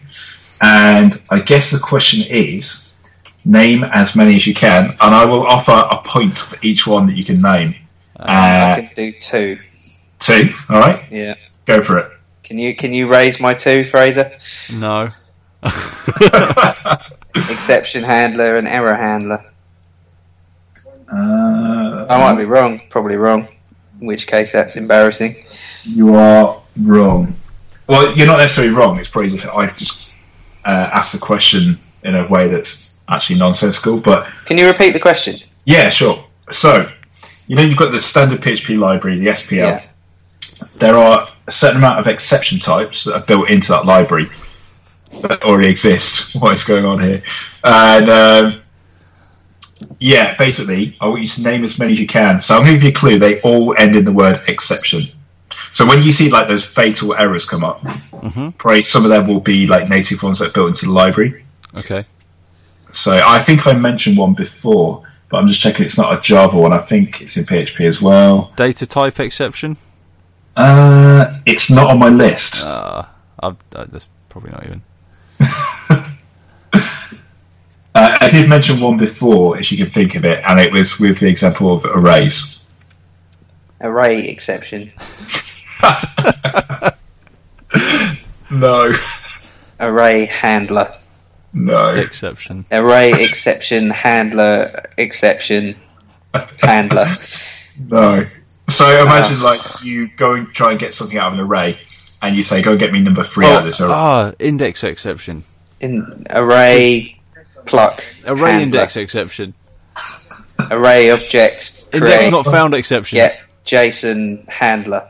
[0.60, 2.94] And I guess the question is
[3.44, 7.06] name as many as you can, and I will offer a point for each one
[7.06, 7.74] that you can name.
[8.18, 9.58] I Uh, can do two.
[10.18, 11.04] two, all right?
[11.10, 11.34] Yeah.
[11.66, 12.10] Go for it.
[12.42, 14.30] Can you can you raise my two, Fraser?
[14.72, 15.10] No.
[17.50, 19.44] Exception handler and error handler.
[21.10, 22.80] Uh, I might be wrong.
[22.90, 23.48] Probably wrong.
[24.00, 25.44] In which case, that's embarrassing.
[25.84, 27.36] You are wrong.
[27.86, 28.98] Well, you're not necessarily wrong.
[28.98, 30.12] It's probably just I just
[30.64, 34.00] uh, asked the question in a way that's actually nonsensical.
[34.00, 35.36] But Can you repeat the question?
[35.64, 36.24] yeah, sure.
[36.52, 36.90] So
[37.46, 39.56] you know you've got the standard PHP library, the SPL.
[39.56, 39.82] Yeah.
[40.76, 44.30] There are a certain amount of exception types that are built into that library
[45.22, 46.36] that already exist.
[46.40, 47.22] What is going on here?
[47.64, 48.62] And um,
[49.98, 52.40] yeah, basically, I want you to name as many as you can.
[52.40, 53.18] So I'm going to give you a clue.
[53.18, 55.02] They all end in the word exception.
[55.72, 57.82] So when you see like those fatal errors come up,
[58.58, 61.44] probably some of them will be like native ones that are built into the library.
[61.76, 62.06] Okay.
[62.92, 66.56] So I think I mentioned one before, but I'm just checking it's not a Java
[66.56, 66.72] one.
[66.72, 68.52] I think it's in PHP as well.
[68.56, 69.76] Data type exception.
[70.56, 72.64] Uh, it's not on my list.
[72.64, 73.04] Uh,
[73.40, 74.82] I've, uh, that's probably not even.
[77.96, 80.98] Uh, I did mention one before, if you can think of it, and it was
[80.98, 82.62] with the example of arrays.
[83.80, 84.92] Array exception.
[88.50, 88.92] No,
[89.80, 90.94] Array handler.
[91.52, 91.94] no.
[91.94, 92.64] Exception.
[92.70, 95.74] Array exception handler exception
[96.62, 97.06] handler.
[97.78, 98.26] No.
[98.68, 101.78] So imagine like you go and try and get something out of an array,
[102.22, 104.84] and you say, "Go and get me number three out of this array." ah, index
[104.84, 105.44] exception.
[105.80, 107.18] In array
[107.66, 108.04] pluck.
[108.26, 108.62] Array handler.
[108.62, 109.54] index exception.
[110.70, 111.84] Array object.
[111.92, 113.16] Index not found exception.
[113.16, 115.08] Get JSON handler.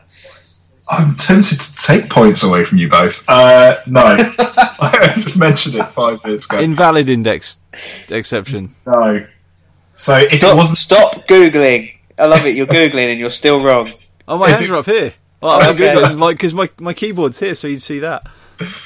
[0.89, 3.23] I'm tempted to take points away from you both.
[3.29, 4.03] Uh, no,
[4.39, 6.61] I just mentioned it five minutes ago.
[6.61, 7.59] Invalid index
[8.09, 8.75] exception.
[8.87, 9.27] no.
[9.95, 11.91] So if it Stop, wasn't, stop googling.
[12.19, 12.55] I love it.
[12.55, 13.89] You're googling and you're still wrong.
[14.29, 15.15] Oh, my hands are up here.
[15.43, 15.95] Oh, I'm Okay.
[15.95, 16.19] good.
[16.19, 18.29] Like, because my, my keyboard's here, so you'd see that.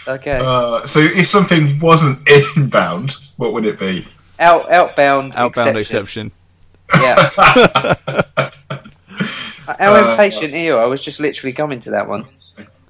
[0.06, 0.38] Okay.
[0.40, 2.18] uh, so if something wasn't
[2.56, 4.06] inbound, what would it be?
[4.38, 5.32] Out outbound.
[5.34, 6.30] Outbound exception.
[6.90, 7.00] exception.
[7.02, 8.50] Yeah.
[9.78, 10.76] How Uh, impatient are you?
[10.76, 12.26] I was just literally coming to that one.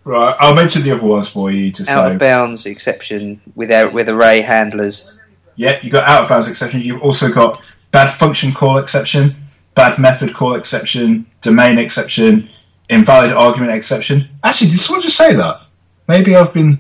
[0.03, 1.70] Right, I'll mention the other ones for you.
[1.70, 5.12] Just Out so of bounds exception without with array handlers.
[5.57, 6.80] Yeah, you got out of bounds exception.
[6.80, 9.36] You've also got bad function call exception,
[9.76, 12.48] bad method call exception, domain exception,
[12.88, 14.28] invalid argument exception.
[14.42, 15.61] Actually, did someone just say that?
[16.09, 16.78] Maybe I've been.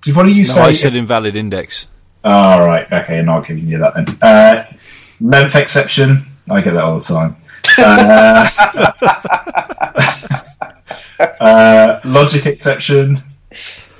[0.00, 0.60] Did one of you No, say?
[0.62, 1.88] I said invalid index.
[2.24, 4.18] All right, okay, and I'm not giving you that then.
[4.22, 4.64] Uh,
[5.20, 6.26] length exception.
[6.50, 7.36] I get that all the time.
[7.78, 8.48] Uh,
[11.40, 13.16] uh, logic exception.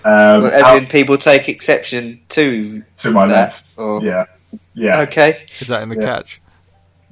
[0.04, 3.32] Um, As in, people take exception to to my that.
[3.34, 3.66] left.
[3.78, 4.26] Or, Yeah,
[4.74, 5.00] yeah.
[5.00, 5.44] Okay.
[5.60, 6.02] Is that in the Yeah.
[6.04, 6.40] catch?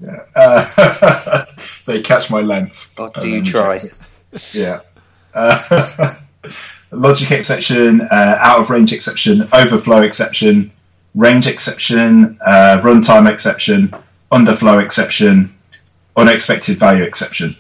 [0.02, 0.20] Yeah.
[0.34, 1.44] Uh,
[1.86, 2.90] they catch my length.
[2.98, 3.78] Or and do you try?
[4.52, 4.80] Yeah.
[5.34, 6.14] Uh,
[6.90, 10.70] logic exception, uh, out of range exception, overflow exception,
[11.14, 13.94] range exception, uh, runtime exception,
[14.30, 15.54] underflow exception,
[16.16, 17.56] unexpected value exception.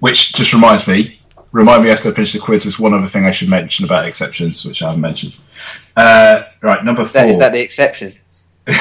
[0.00, 1.18] Which just reminds me,
[1.52, 4.06] remind me after I finish the quiz, there's one other thing I should mention about
[4.06, 5.36] exceptions, which I haven't mentioned.
[5.96, 7.20] Uh, right, number Is four.
[7.22, 8.14] that, is that the exception?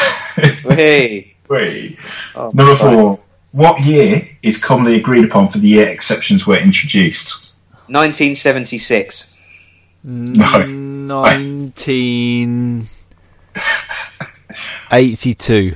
[0.69, 1.35] Hey.
[1.49, 1.97] Wait.
[2.35, 2.93] Oh, Number fine.
[2.93, 3.19] four.
[3.51, 7.53] What year is commonly agreed upon for the year exceptions were introduced?
[7.87, 9.35] 1976.
[10.03, 11.23] No.
[14.89, 15.75] 1982.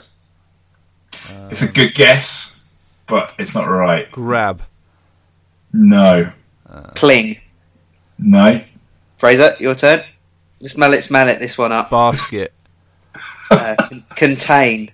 [1.50, 2.62] it's a good guess,
[3.08, 4.12] but it's not right.
[4.12, 4.62] Grab.
[5.74, 6.32] No,
[6.94, 7.40] Cling.
[8.20, 8.64] no.
[9.18, 10.02] Fraser, your turn.
[10.62, 11.40] Just smell it, smell it.
[11.40, 11.90] This one up.
[11.90, 12.54] Basket.
[13.52, 14.92] Uh, con- contain.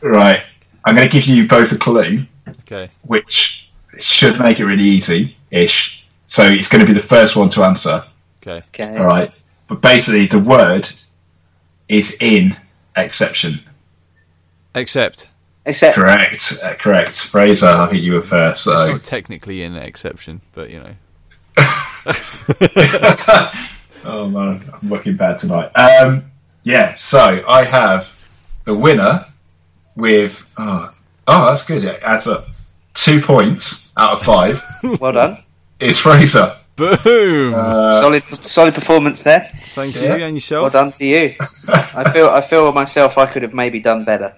[0.00, 0.42] Right,
[0.84, 2.26] I'm going to give you both a clue.
[2.48, 2.90] Okay.
[3.02, 6.06] which should make it really easy ish.
[6.26, 8.04] So it's going to be the first one to answer.
[8.42, 8.64] Okay.
[8.68, 8.96] Okay.
[8.96, 9.30] All right.
[9.68, 10.88] But basically, the word
[11.88, 12.56] is in
[12.96, 13.60] exception.
[14.74, 15.28] Except
[15.64, 16.54] Except Correct.
[16.64, 17.20] Uh, correct.
[17.20, 18.66] Fraser, I think you were first.
[18.66, 20.94] it's So not technically in exception, but you know.
[24.04, 25.70] Oh man, I'm looking bad tonight.
[25.76, 26.31] Um,
[26.64, 28.18] yeah, so I have
[28.64, 29.26] the winner
[29.96, 30.92] with oh,
[31.26, 31.84] oh that's good.
[31.84, 32.46] It adds up
[32.94, 34.62] two points out of five.
[35.00, 35.38] Well done.
[35.80, 36.56] It's Fraser.
[36.76, 37.52] Boom!
[37.52, 39.52] solid, solid performance there.
[39.74, 40.14] Thank you yeah.
[40.16, 41.34] and Well done to you.
[41.68, 43.18] I feel, I feel myself.
[43.18, 44.34] I could have maybe done better.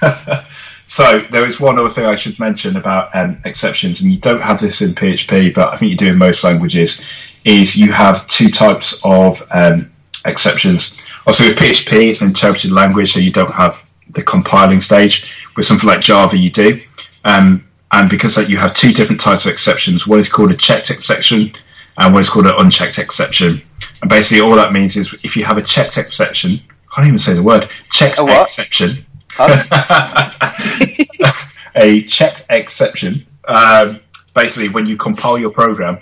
[0.86, 4.40] So there is one other thing I should mention about um, exceptions, and you don't
[4.40, 7.06] have this in PHP, but I think you do in most languages.
[7.44, 9.92] Is you have two types of um,
[10.24, 11.00] exceptions.
[11.26, 15.34] Also, with PHP, it's an interpreted language, so you don't have the compiling stage.
[15.56, 16.80] With something like Java, you do.
[17.24, 20.56] Um, and because that you have two different types of exceptions, one is called a
[20.56, 21.52] checked exception,
[21.98, 23.62] and one is called an unchecked exception.
[24.00, 27.18] And basically, all that means is if you have a checked exception, I can't even
[27.18, 29.06] say the word checked exception
[31.76, 33.26] a checked exception.
[33.46, 34.00] Um,
[34.34, 35.98] basically, when you compile your program,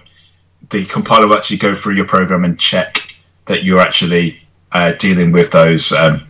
[0.71, 4.41] the compiler will actually go through your program and check that you're actually
[4.75, 6.27] uh, dealing with those um,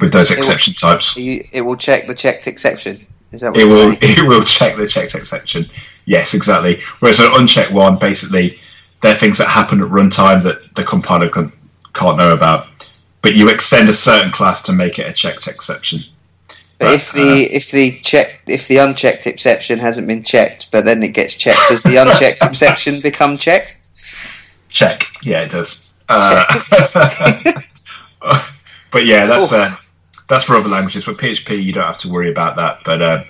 [0.00, 1.16] with those exception types.
[1.16, 3.06] you, it will check the checked exception.
[3.32, 3.98] Is that what It will saying?
[4.02, 5.66] it will check the checked exception.
[6.04, 6.80] Yes, exactly.
[7.00, 8.58] Whereas an unchecked one, basically,
[9.00, 11.52] they're things that happen at runtime that the compiler can,
[11.92, 12.66] can't know about.
[13.22, 16.00] But you extend a certain class to make it a checked exception.
[16.78, 21.02] But if the if the check if the unchecked exception hasn't been checked, but then
[21.02, 23.76] it gets checked, does the unchecked exception become checked?
[24.70, 25.04] Check.
[25.22, 25.89] Yeah, it does.
[26.10, 26.44] Uh,
[28.90, 29.76] but yeah, that's uh,
[30.28, 31.04] that's for other languages.
[31.04, 32.80] For PHP, you don't have to worry about that.
[32.84, 33.24] But uh,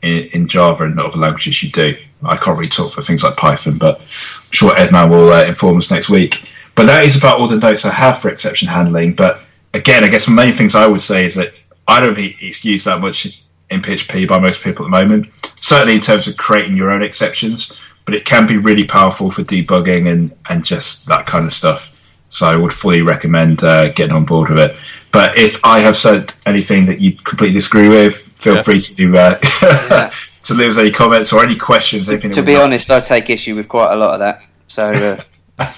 [0.00, 1.96] in, in Java and other languages, you do.
[2.24, 4.06] I can't really talk for things like Python, but I'm
[4.50, 6.48] sure Edd Mann will uh, inform us next week.
[6.74, 9.14] But that is about all the notes I have for exception handling.
[9.14, 9.40] But
[9.74, 11.52] again, I guess the main things I would say is that
[11.88, 15.30] I don't think it's used that much in PHP by most people at the moment.
[15.56, 19.42] Certainly in terms of creating your own exceptions, but it can be really powerful for
[19.42, 21.91] debugging and, and just that kind of stuff.
[22.32, 24.74] So I would fully recommend uh, getting on board with it.
[25.10, 28.62] But if I have said anything that you completely disagree with, feel Yeah.
[28.62, 29.38] free to uh,
[30.44, 32.08] to leave us any comments or any questions.
[32.08, 34.42] Anything To be honest, I take issue with quite a lot of that.
[34.66, 35.18] So
[35.58, 35.72] uh,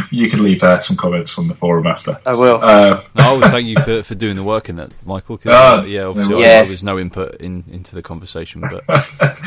[0.10, 2.18] you can leave uh, some comments on the forum after.
[2.26, 2.58] I will.
[2.60, 5.38] Uh, No, I would thank you for, for doing the work in that, Michael.
[5.38, 8.60] 'cause, Ah, uh, yeah, obviously no I- there was no input in, into the conversation,
[8.62, 8.82] but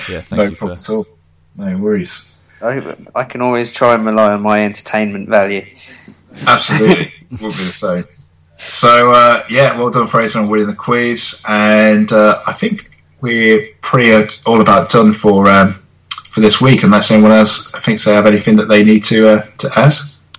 [0.10, 0.68] yeah, thank no you for.
[0.68, 1.06] problem at all.
[1.58, 2.37] No worries.
[2.62, 5.66] I, I can always try and rely on my entertainment value.
[6.48, 8.06] Absolutely, will be the same.
[8.58, 13.68] So uh, yeah, well done, Fraser, on winning the quiz, and uh, I think we're
[13.82, 15.84] pretty uh, all about done for um,
[16.26, 16.84] for this week.
[16.84, 19.94] Unless anyone else thinks they have anything that they need to uh, to add.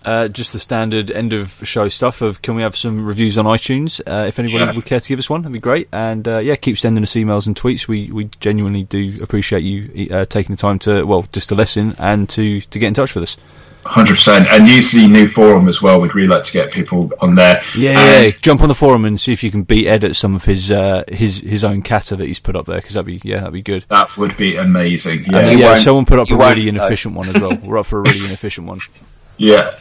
[0.08, 3.44] Uh, just the standard end of show stuff of can we have some reviews on
[3.44, 4.00] iTunes?
[4.06, 4.72] Uh, if anybody Yeah.
[4.72, 5.86] would care to give us one, that'd be great.
[5.92, 7.86] And uh, yeah, keep sending us emails and tweets.
[7.88, 11.94] We we genuinely do appreciate you uh, taking the time to well just to listen
[11.98, 13.36] and to to get in touch with us.
[13.84, 16.00] Hundred percent, and use the new forum as well.
[16.00, 17.62] We'd really like to get people on there.
[17.76, 20.16] Yeah, And- yeah, jump on the forum and see if you can beat Ed at
[20.16, 23.06] some of his uh, his his own kata that he's put up there because that'd
[23.06, 23.84] be yeah that'd be good.
[23.88, 25.24] That would be amazing.
[25.30, 26.68] Yeah, yeah, someone put up a really though.
[26.70, 27.56] inefficient one as well.
[27.62, 28.80] We're up for a really inefficient one.
[29.40, 29.76] Yeah.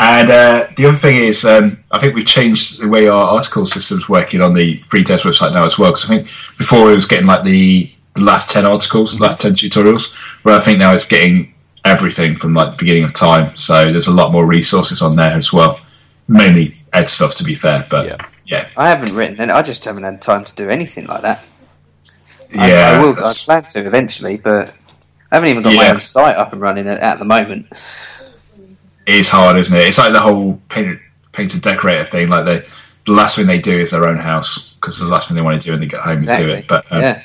[0.00, 3.64] And uh, the other thing is, um, I think we've changed the way our article
[3.64, 5.92] system's working on the Three Devs website now as well.
[5.92, 6.26] Because I think
[6.58, 10.12] before it was getting like the, the last 10 articles, the last 10 tutorials,
[10.42, 11.54] where I think now it's getting
[11.84, 13.56] everything from like the beginning of time.
[13.56, 15.80] So there's a lot more resources on there as well.
[16.26, 17.86] Mainly Ed stuff, to be fair.
[17.88, 18.16] But Yeah.
[18.46, 21.44] yeah, I haven't written and I just haven't had time to do anything like that.
[22.50, 22.98] Yeah.
[22.98, 23.18] I will.
[23.24, 24.74] I plan to eventually, but
[25.30, 27.66] I haven't even got my own site up and running at, at the moment.
[29.06, 29.86] It is hard, isn't it?
[29.86, 30.98] It's like the whole painted,
[31.32, 32.28] painted decorator thing.
[32.28, 32.66] Like the,
[33.06, 35.60] the last thing they do is their own house because the last thing they want
[35.60, 36.66] to do when they get home is do it.
[36.68, 37.22] But um, yeah.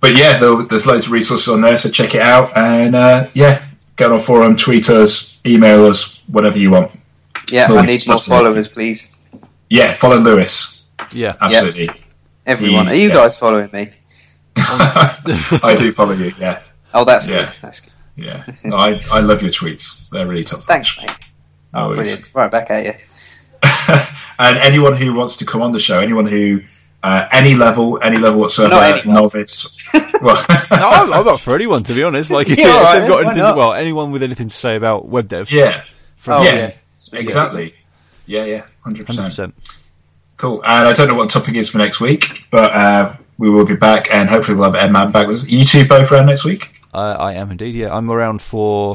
[0.00, 2.56] but yeah, there- there's loads of resources on there, so check it out.
[2.56, 3.64] And uh, yeah,
[3.96, 6.92] get on forum, tweet us, email us, whatever you want.
[7.50, 9.08] Yeah, Well, I need more followers, please.
[9.70, 10.86] Yeah, follow Lewis.
[11.12, 11.90] Yeah, Absolutely.
[12.46, 12.92] Everyone, Yeah.
[12.92, 13.90] are you guys following me?
[14.56, 16.34] I do follow you.
[16.38, 16.60] Yeah,
[16.94, 17.44] Oh, that's Yeah.
[17.46, 17.54] good.
[17.62, 17.92] That's good.
[18.18, 18.44] Yeah.
[18.64, 20.08] No, I, I love your tweets.
[20.10, 20.64] They're really tough.
[20.64, 21.10] Thanks, mate.
[21.72, 21.96] No worries.
[21.96, 22.34] Brilliant.
[22.34, 22.94] Right back at you.
[24.38, 26.62] and anyone who wants to come on the show, anyone who
[27.02, 29.78] uh, any level, any level whatsoever, Not novice.
[30.22, 32.30] well, no, I'm, I'm up for anyone to be honest.
[32.30, 33.56] Like, if, Yeah, all right, they've got anything, not?
[33.56, 35.84] well, anyone with anything to say about web dev, yeah,
[36.16, 36.72] from Oh, yeah,
[37.12, 37.18] yeah.
[37.20, 37.74] exactly.
[38.26, 39.54] Yeah, yeah, hundred percent, percent.
[40.36, 40.62] Cool.
[40.64, 43.64] And I don't know what the topic is for next week, but uh, we will
[43.64, 45.48] be back, and hopefully we'll have Edd Mann back with.
[45.48, 46.77] You two both around next week.
[46.92, 47.74] I, I am indeed.
[47.74, 48.94] Yeah, I'm around for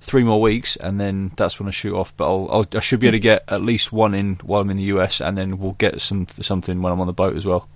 [0.00, 2.16] three more weeks, and then that's when I shoot off.
[2.16, 4.70] But I'll, I'll, I should be able to get at least one in while I'm
[4.70, 7.46] in the US, and then we'll get some something when I'm on the boat as
[7.46, 7.68] well.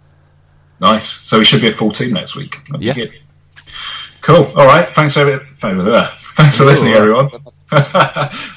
[0.81, 1.09] Nice.
[1.09, 2.61] So we should be a full team next week.
[2.69, 3.07] That'd Yeah.
[4.21, 4.45] Cool.
[4.57, 4.89] All right.
[4.89, 7.31] Thanks for thanks for listening, everyone.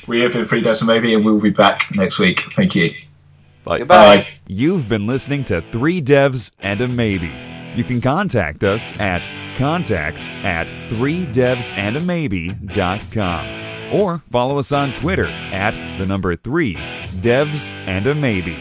[0.08, 2.46] we have been Three Devs and Maybe, and we'll be back next week.
[2.54, 2.94] Thank you.
[3.64, 3.80] Bye.
[3.80, 4.18] Goodbye.
[4.18, 4.28] Bye.
[4.48, 7.57] You've been listening to Three Devs and a Maybe.
[7.78, 9.22] You can contact us at
[9.56, 18.16] contact at 3devsandamaybe.com or follow us on Twitter at the number 3 devs and a
[18.16, 18.58] maybe.